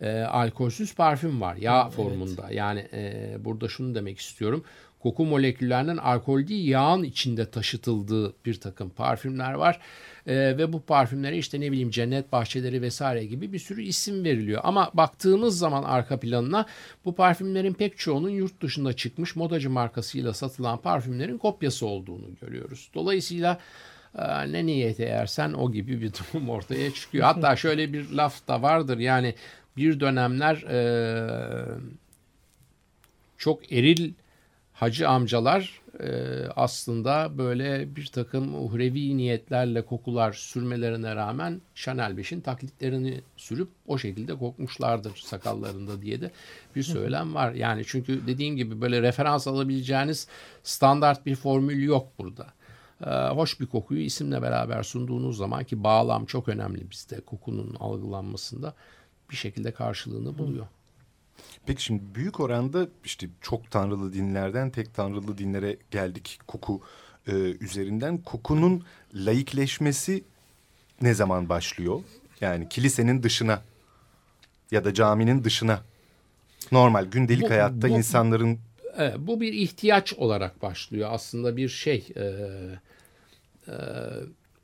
e, 0.00 0.20
alkolsüz 0.20 0.94
parfüm 0.94 1.40
var 1.40 1.56
yağ 1.56 1.82
evet. 1.82 1.94
formunda. 1.94 2.50
Yani 2.50 2.88
e, 2.92 3.36
burada 3.44 3.68
şunu 3.68 3.94
demek 3.94 4.18
istiyorum. 4.18 4.64
Koku 5.00 5.24
moleküllerinin 5.24 5.96
alkol 5.96 6.46
değil 6.46 6.68
yağın 6.68 7.02
içinde 7.02 7.50
taşıtıldığı 7.50 8.34
bir 8.46 8.60
takım 8.60 8.90
parfümler 8.90 9.52
var. 9.52 9.80
E, 10.26 10.34
ve 10.34 10.72
bu 10.72 10.80
parfümlere 10.82 11.38
işte 11.38 11.60
ne 11.60 11.72
bileyim 11.72 11.90
cennet 11.90 12.32
bahçeleri 12.32 12.82
vesaire 12.82 13.24
gibi 13.24 13.52
bir 13.52 13.58
sürü 13.58 13.82
isim 13.82 14.24
veriliyor. 14.24 14.60
Ama 14.64 14.90
baktığımız 14.94 15.58
zaman 15.58 15.82
arka 15.82 16.20
planına 16.20 16.66
bu 17.04 17.14
parfümlerin 17.14 17.74
pek 17.74 17.98
çoğunun 17.98 18.30
yurt 18.30 18.62
dışında 18.62 18.92
çıkmış 18.92 19.36
modacı 19.36 19.70
markasıyla 19.70 20.34
satılan 20.34 20.78
parfümlerin 20.78 21.38
kopyası 21.38 21.86
olduğunu 21.86 22.34
görüyoruz. 22.40 22.90
Dolayısıyla 22.94 23.58
e, 24.18 24.52
ne 24.52 24.66
niyete 24.66 25.04
yersen 25.04 25.52
o 25.52 25.72
gibi 25.72 26.02
bir 26.02 26.12
durum 26.12 26.50
ortaya 26.50 26.94
çıkıyor. 26.94 27.24
Hatta 27.24 27.56
şöyle 27.56 27.92
bir 27.92 28.10
laf 28.10 28.48
da 28.48 28.62
vardır 28.62 28.98
yani 28.98 29.34
bir 29.76 30.00
dönemler 30.00 30.56
e, 30.56 30.78
çok 33.38 33.72
eril 33.72 34.12
hacı 34.72 35.08
amcalar 35.08 35.80
e, 36.00 36.08
aslında 36.56 37.38
böyle 37.38 37.96
bir 37.96 38.06
takım 38.06 38.64
uhrevi 38.64 39.16
niyetlerle 39.16 39.82
kokular 39.82 40.32
sürmelerine 40.32 41.16
rağmen 41.16 41.60
Chanel 41.74 42.12
5'in 42.12 42.40
taklitlerini 42.40 43.20
sürüp 43.36 43.68
o 43.86 43.98
şekilde 43.98 44.38
kokmuşlardır 44.38 45.16
sakallarında 45.16 46.02
diye 46.02 46.20
de 46.20 46.30
bir 46.76 46.82
söylem 46.82 47.34
var. 47.34 47.52
Yani 47.52 47.82
çünkü 47.86 48.26
dediğim 48.26 48.56
gibi 48.56 48.80
böyle 48.80 49.02
referans 49.02 49.46
alabileceğiniz 49.46 50.28
standart 50.62 51.26
bir 51.26 51.36
formül 51.36 51.82
yok 51.82 52.08
burada. 52.18 52.46
Ee, 53.06 53.10
hoş 53.10 53.60
bir 53.60 53.66
kokuyu 53.66 54.00
isimle 54.00 54.42
beraber 54.42 54.82
sunduğunuz 54.82 55.36
zaman 55.36 55.64
ki 55.64 55.84
bağlam 55.84 56.26
çok 56.26 56.48
önemli 56.48 56.90
bizde 56.90 57.20
kokunun 57.20 57.76
algılanmasında 57.80 58.74
bir 59.30 59.36
şekilde 59.36 59.72
karşılığını 59.72 60.38
buluyor. 60.38 60.66
Peki 61.66 61.82
şimdi 61.82 62.02
büyük 62.14 62.40
oranda 62.40 62.88
işte 63.04 63.28
çok 63.40 63.70
tanrılı 63.70 64.12
dinlerden 64.12 64.70
tek 64.70 64.94
tanrılı 64.94 65.38
dinlere 65.38 65.76
geldik 65.90 66.38
koku 66.46 66.80
e, 67.26 67.32
üzerinden. 67.32 68.18
Kokunun 68.18 68.84
laikleşmesi 69.14 70.24
ne 71.02 71.14
zaman 71.14 71.48
başlıyor? 71.48 72.00
Yani 72.40 72.68
kilisenin 72.68 73.22
dışına 73.22 73.62
ya 74.70 74.84
da 74.84 74.94
caminin 74.94 75.44
dışına 75.44 75.80
normal 76.72 77.04
gündelik 77.04 77.42
bu, 77.42 77.50
hayatta 77.50 77.88
bu, 77.88 77.92
insanların... 77.92 78.58
Evet, 78.96 79.14
bu 79.18 79.40
bir 79.40 79.52
ihtiyaç 79.52 80.14
olarak 80.14 80.62
başlıyor 80.62 81.08
aslında 81.12 81.56
bir 81.56 81.68
şey. 81.68 82.08
E, 82.16 82.24
e, 83.68 83.74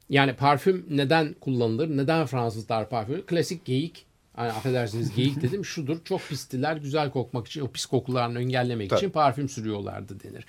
yani 0.09 0.37
parfüm 0.37 0.87
neden 0.91 1.35
kullanılır? 1.35 1.97
Neden 1.97 2.27
Fransızlar 2.27 2.89
parfüm? 2.89 3.27
Klasik 3.27 3.65
geyik 3.65 4.07
Hani 4.37 4.53
affedersiniz 4.53 5.15
geyik 5.15 5.43
dedim 5.43 5.65
şudur 5.65 6.05
çok 6.05 6.21
pistiler 6.21 6.77
güzel 6.77 7.11
kokmak 7.11 7.47
için 7.47 7.61
o 7.61 7.69
pis 7.69 7.87
kokularını 7.87 8.41
engellemek 8.41 8.91
Tabii. 8.91 8.99
için 8.99 9.11
parfüm 9.11 9.49
sürüyorlardı 9.49 10.21
denir. 10.21 10.47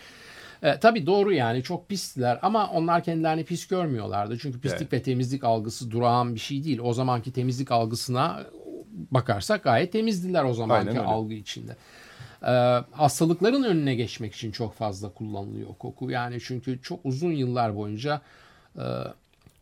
E, 0.63 0.79
tabii 0.79 1.05
doğru 1.05 1.33
yani 1.33 1.63
çok 1.63 1.89
pistiler 1.89 2.39
ama 2.41 2.69
onlar 2.69 3.03
kendilerini 3.03 3.45
pis 3.45 3.67
görmüyorlardı. 3.67 4.37
Çünkü 4.37 4.59
pislik 4.59 4.81
evet. 4.81 4.93
ve 4.93 5.01
temizlik 5.01 5.43
algısı 5.43 5.91
durağan 5.91 6.35
bir 6.35 6.39
şey 6.39 6.63
değil. 6.63 6.79
O 6.83 6.93
zamanki 6.93 7.33
temizlik 7.33 7.71
algısına 7.71 8.43
bakarsak 9.11 9.63
gayet 9.63 9.91
temizdiler 9.91 10.43
o 10.43 10.53
zamanki 10.53 10.99
algı 10.99 11.33
içinde. 11.33 11.75
E, 12.41 12.51
hastalıkların 12.91 13.63
önüne 13.63 13.95
geçmek 13.95 14.35
için 14.35 14.51
çok 14.51 14.73
fazla 14.73 15.09
kullanılıyor 15.09 15.75
koku. 15.79 16.11
Yani 16.11 16.37
çünkü 16.43 16.81
çok 16.81 16.99
uzun 17.03 17.31
yıllar 17.31 17.75
boyunca 17.75 18.21
e, 18.77 18.83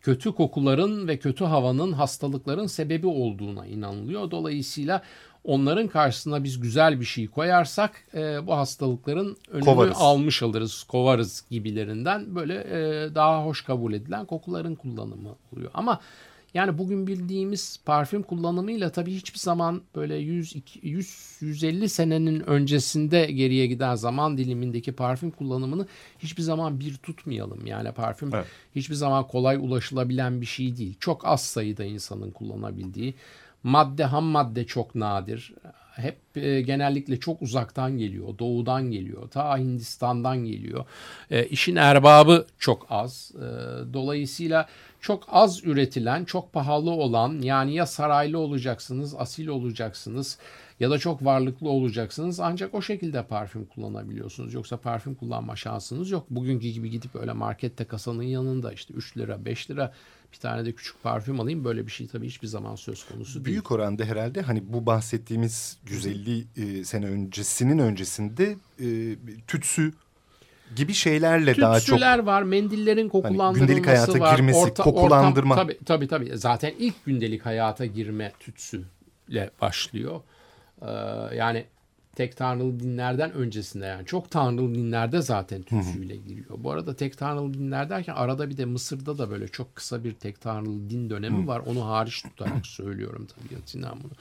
kötü 0.01 0.31
kokuların 0.31 1.07
ve 1.07 1.17
kötü 1.17 1.45
havanın 1.45 1.91
hastalıkların 1.91 2.67
sebebi 2.67 3.07
olduğuna 3.07 3.65
inanılıyor. 3.67 4.31
Dolayısıyla 4.31 5.01
onların 5.43 5.87
karşısına 5.87 6.43
biz 6.43 6.59
güzel 6.59 6.99
bir 6.99 7.05
şey 7.05 7.27
koyarsak 7.27 8.03
e, 8.13 8.47
bu 8.47 8.53
hastalıkların 8.53 9.37
önünü 9.51 9.65
kovarız. 9.65 9.97
almış 9.99 10.43
alırız, 10.43 10.83
kovarız 10.83 11.45
gibilerinden 11.49 12.35
böyle 12.35 12.55
e, 12.55 13.15
daha 13.15 13.45
hoş 13.45 13.61
kabul 13.61 13.93
edilen 13.93 14.25
kokuların 14.25 14.75
kullanımı 14.75 15.35
oluyor. 15.53 15.71
Ama 15.73 15.99
yani 16.53 16.77
bugün 16.77 17.07
bildiğimiz 17.07 17.79
parfüm 17.85 18.23
kullanımıyla 18.23 18.91
tabii 18.91 19.13
hiçbir 19.13 19.39
zaman 19.39 19.81
böyle 19.95 20.15
100 20.15 20.55
100 20.81 21.37
150 21.41 21.89
senenin 21.89 22.39
öncesinde 22.39 23.25
geriye 23.25 23.67
giden 23.67 23.95
zaman 23.95 24.37
dilimindeki 24.37 24.91
parfüm 24.91 25.31
kullanımını 25.31 25.87
hiçbir 26.19 26.43
zaman 26.43 26.79
bir 26.79 26.97
tutmayalım. 26.97 27.65
Yani 27.65 27.91
parfüm 27.91 28.35
evet. 28.35 28.45
hiçbir 28.75 28.95
zaman 28.95 29.27
kolay 29.27 29.55
ulaşılabilen 29.55 30.41
bir 30.41 30.45
şey 30.45 30.77
değil. 30.77 30.95
Çok 30.99 31.27
az 31.27 31.41
sayıda 31.41 31.83
insanın 31.83 32.31
kullanabildiği. 32.31 33.13
Madde 33.63 34.03
ham 34.03 34.23
madde 34.23 34.65
çok 34.65 34.95
nadir. 34.95 35.53
Hep 35.95 36.17
e, 36.35 36.61
genellikle 36.61 37.19
çok 37.19 37.41
uzaktan 37.41 37.97
geliyor. 37.97 38.37
Doğudan 38.39 38.91
geliyor. 38.91 39.29
Ta 39.29 39.57
Hindistan'dan 39.57 40.37
geliyor. 40.37 40.85
E, 41.31 41.45
işin 41.45 41.75
erbabı 41.75 42.45
çok 42.59 42.87
az. 42.89 43.31
E, 43.35 43.43
dolayısıyla 43.93 44.67
çok 45.01 45.23
az 45.27 45.63
üretilen, 45.63 46.25
çok 46.25 46.53
pahalı 46.53 46.91
olan 46.91 47.41
yani 47.41 47.73
ya 47.73 47.85
saraylı 47.85 48.37
olacaksınız, 48.39 49.15
asil 49.15 49.47
olacaksınız 49.47 50.37
ya 50.81 50.89
da 50.89 50.97
çok 50.97 51.25
varlıklı 51.25 51.69
olacaksınız 51.69 52.39
ancak 52.39 52.73
o 52.73 52.81
şekilde 52.81 53.23
parfüm 53.23 53.65
kullanabiliyorsunuz. 53.65 54.53
Yoksa 54.53 54.77
parfüm 54.77 55.15
kullanma 55.15 55.55
şansınız 55.55 56.09
yok. 56.11 56.25
Bugünkü 56.29 56.67
gibi 56.67 56.89
gidip 56.89 57.15
öyle 57.15 57.33
markette 57.33 57.85
kasanın 57.85 58.23
yanında 58.23 58.73
işte 58.73 58.93
3 58.93 59.17
lira 59.17 59.45
5 59.45 59.71
lira 59.71 59.93
bir 60.33 60.37
tane 60.37 60.65
de 60.65 60.71
küçük 60.71 61.03
parfüm 61.03 61.39
alayım 61.39 61.63
böyle 61.63 61.85
bir 61.87 61.91
şey 61.91 62.07
tabii 62.07 62.27
hiçbir 62.27 62.47
zaman 62.47 62.75
söz 62.75 63.03
konusu 63.03 63.33
değil. 63.33 63.45
Büyük 63.45 63.71
oranda 63.71 64.03
herhalde 64.03 64.41
hani 64.41 64.73
bu 64.73 64.85
bahsettiğimiz 64.85 65.77
150 65.89 66.45
e, 66.57 66.83
sene 66.83 67.05
öncesinin 67.05 67.79
öncesinde 67.79 68.55
e, 68.79 69.15
tütsü 69.47 69.93
gibi 70.75 70.93
şeylerle 70.93 71.45
Tütsüler 71.45 71.67
daha 71.67 71.79
çok... 71.79 71.85
Tütsüler 71.85 72.19
var, 72.19 72.43
mendillerin 72.43 73.09
kokulandırılması 73.09 73.59
hani 73.59 73.67
gündelik 73.67 73.87
hayata 73.87 74.19
var. 74.19 74.35
girmesi, 74.35 74.59
orta, 74.59 74.83
kokulandırma. 74.83 75.53
Ortam, 75.53 75.67
tabii, 75.67 75.85
tabii 75.85 76.07
tabii. 76.07 76.37
Zaten 76.37 76.73
ilk 76.79 77.05
gündelik 77.05 77.45
hayata 77.45 77.85
girme 77.85 78.31
tütsüyle 78.39 79.51
başlıyor. 79.61 80.21
Ee, 80.81 80.91
yani 81.35 81.65
tek 82.15 82.37
tanrılı 82.37 82.79
dinlerden 82.79 83.31
öncesinde 83.33 83.85
yani 83.85 84.05
çok 84.05 84.31
tanrılı 84.31 84.75
dinlerde 84.75 85.21
zaten 85.21 85.61
tütsüyle 85.61 86.15
giriyor. 86.15 86.49
Bu 86.57 86.71
arada 86.71 86.95
tek 86.95 87.17
tanrılı 87.17 87.53
dinler 87.53 87.89
derken 87.89 88.13
arada 88.13 88.49
bir 88.49 88.57
de 88.57 88.65
Mısır'da 88.65 89.17
da 89.17 89.29
böyle 89.31 89.47
çok 89.47 89.75
kısa 89.75 90.03
bir 90.03 90.13
tek 90.13 90.41
tanrılı 90.41 90.89
din 90.89 91.09
dönemi 91.09 91.47
var. 91.47 91.61
Onu 91.65 91.87
hariç 91.87 92.21
tutarak 92.21 92.65
söylüyorum 92.67 93.27
tabii 93.35 93.61
Sinan 93.65 93.97
bunu. 94.03 94.11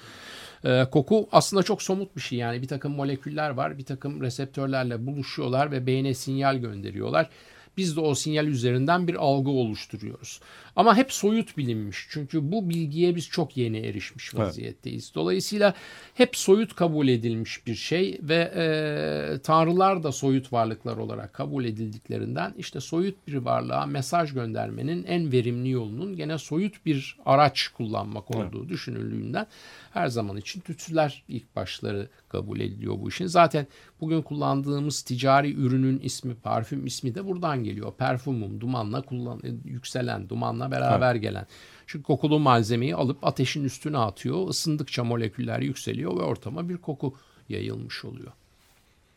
Ee, 0.64 0.84
koku 0.90 1.28
aslında 1.32 1.62
çok 1.62 1.82
somut 1.82 2.16
bir 2.16 2.20
şey 2.20 2.38
yani 2.38 2.62
bir 2.62 2.68
takım 2.68 2.92
moleküller 2.92 3.50
var 3.50 3.78
bir 3.78 3.84
takım 3.84 4.20
reseptörlerle 4.20 5.06
buluşuyorlar 5.06 5.72
ve 5.72 5.86
beyne 5.86 6.14
sinyal 6.14 6.56
gönderiyorlar. 6.56 7.30
Biz 7.76 7.96
de 7.96 8.00
o 8.00 8.14
sinyal 8.14 8.46
üzerinden 8.46 9.08
bir 9.08 9.14
algı 9.14 9.50
oluşturuyoruz. 9.50 10.40
Ama 10.76 10.96
hep 10.96 11.12
soyut 11.12 11.56
bilinmiş. 11.56 12.06
Çünkü 12.10 12.52
bu 12.52 12.70
bilgiye 12.70 13.16
biz 13.16 13.28
çok 13.28 13.56
yeni 13.56 13.78
erişmiş 13.78 14.34
vaziyetteyiz. 14.34 15.04
Evet. 15.04 15.14
Dolayısıyla 15.14 15.74
hep 16.14 16.36
soyut 16.36 16.74
kabul 16.74 17.08
edilmiş 17.08 17.66
bir 17.66 17.74
şey 17.74 18.18
ve 18.22 18.52
e, 18.54 19.38
tanrılar 19.38 20.02
da 20.02 20.12
soyut 20.12 20.52
varlıklar 20.52 20.96
olarak 20.96 21.32
kabul 21.32 21.64
edildiklerinden 21.64 22.54
işte 22.58 22.80
soyut 22.80 23.26
bir 23.26 23.34
varlığa 23.34 23.86
mesaj 23.86 24.34
göndermenin 24.34 25.04
en 25.04 25.32
verimli 25.32 25.70
yolunun 25.70 26.16
gene 26.16 26.38
soyut 26.38 26.86
bir 26.86 27.16
araç 27.26 27.68
kullanmak 27.68 28.30
olduğu 28.36 28.60
evet. 28.60 28.68
düşünüldüğünden 28.68 29.46
her 29.92 30.08
zaman 30.08 30.36
için 30.36 30.60
tütsüler 30.60 31.24
ilk 31.28 31.56
başları 31.56 32.08
kabul 32.28 32.60
ediliyor 32.60 33.00
bu 33.00 33.08
işin. 33.08 33.26
Zaten 33.26 33.66
bugün 34.00 34.22
kullandığımız 34.22 35.02
ticari 35.02 35.54
ürünün 35.54 35.98
ismi, 35.98 36.34
parfüm 36.34 36.86
ismi 36.86 37.14
de 37.14 37.26
buradan 37.26 37.59
duman 37.60 37.64
geliyor. 37.64 37.92
Perfumum 37.92 38.60
dumanla 38.60 39.02
kullan 39.02 39.40
yükselen, 39.64 40.28
dumanla 40.28 40.70
beraber 40.70 41.12
evet. 41.12 41.22
gelen. 41.22 41.46
Çünkü 41.86 42.02
kokulu 42.02 42.38
malzemeyi 42.38 42.94
alıp 42.94 43.24
ateşin 43.24 43.64
üstüne 43.64 43.98
atıyor. 43.98 44.50
Isındıkça 44.50 45.04
moleküller 45.04 45.60
yükseliyor 45.60 46.16
ve 46.16 46.22
ortama 46.22 46.68
bir 46.68 46.76
koku 46.76 47.14
yayılmış 47.48 48.04
oluyor. 48.04 48.32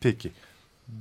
Peki. 0.00 0.30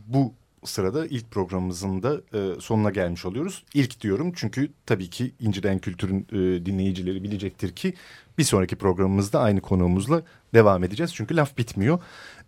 Bu 0.07 0.33
sırada 0.63 1.05
ilk 1.07 1.31
programımızın 1.31 2.03
da 2.03 2.21
e, 2.33 2.61
sonuna 2.61 2.89
gelmiş 2.91 3.25
oluyoruz. 3.25 3.63
İlk 3.73 4.01
diyorum 4.01 4.33
çünkü 4.35 4.69
tabii 4.85 5.09
ki 5.09 5.31
İnciden 5.39 5.79
Kültür'ün 5.79 6.27
e, 6.31 6.65
dinleyicileri 6.65 7.23
bilecektir 7.23 7.75
ki 7.75 7.93
bir 8.37 8.43
sonraki 8.43 8.75
programımızda 8.75 9.39
aynı 9.39 9.61
konuğumuzla 9.61 10.21
devam 10.53 10.83
edeceğiz. 10.83 11.13
Çünkü 11.13 11.35
laf 11.35 11.57
bitmiyor. 11.57 11.99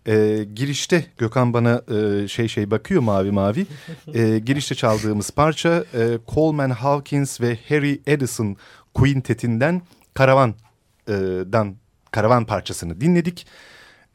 E, 0.08 0.44
girişte 0.56 1.06
Gökhan 1.18 1.54
bana 1.54 1.82
e, 1.96 2.28
şey 2.28 2.48
şey 2.48 2.72
bakıyor 2.72 3.02
mavi 3.02 3.32
mavi. 3.32 3.66
E, 4.14 4.40
girişte 4.40 4.76
çaldığımız 4.76 5.32
parça 5.32 5.86
e, 5.94 6.20
Coleman 6.28 6.70
Hawkins 6.70 7.42
ve 7.42 7.58
Harry 7.70 8.02
Edison 8.08 8.58
Quintet'inden 8.94 9.82
Karavan'dan 10.14 11.76
Karavan 12.12 12.46
parçasını 12.46 13.02
dinledik. 13.02 13.48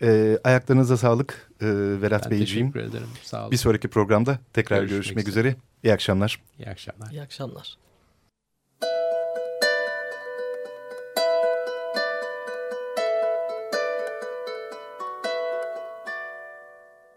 E, 0.03 0.39
ayaklarınıza 0.45 0.97
sağlık 0.97 1.51
e, 1.61 1.67
Verat 2.03 2.25
ben 2.25 2.31
Beyciğim. 2.31 2.73
Teşekkür 2.73 2.91
ederim. 2.91 3.09
Sağ 3.23 3.43
olun. 3.43 3.51
Bir 3.51 3.57
sonraki 3.57 3.89
programda 3.89 4.39
tekrar 4.53 4.77
görüşmek, 4.77 4.97
görüşmek 4.97 5.29
üzere. 5.29 5.49
üzere. 5.49 5.61
İyi 5.85 5.93
akşamlar. 5.93 6.41
İyi 6.59 6.69
akşamlar. 6.69 7.11
İyi 7.11 7.23
akşamlar. 7.23 7.77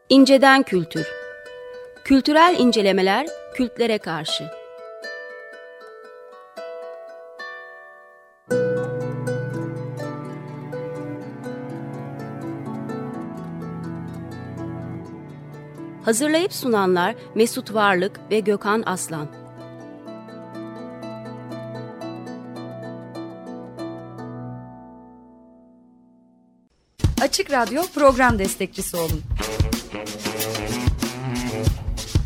İnceden 0.10 0.64
Kültür 0.64 1.08
Kültürel 2.04 2.56
incelemeler 2.60 3.28
kültlere 3.56 3.98
karşı 3.98 4.44
Hazırlayıp 16.06 16.54
sunanlar 16.54 17.16
Mesut 17.36 17.74
Varlık 17.74 18.20
ve 18.32 18.40
Gökhan 18.40 18.84
Aslan. 18.86 19.28
Açık 27.22 27.52
Radyo 27.52 27.82
program 27.96 28.40
destekçisi 28.40 28.98
olun. 28.98 29.24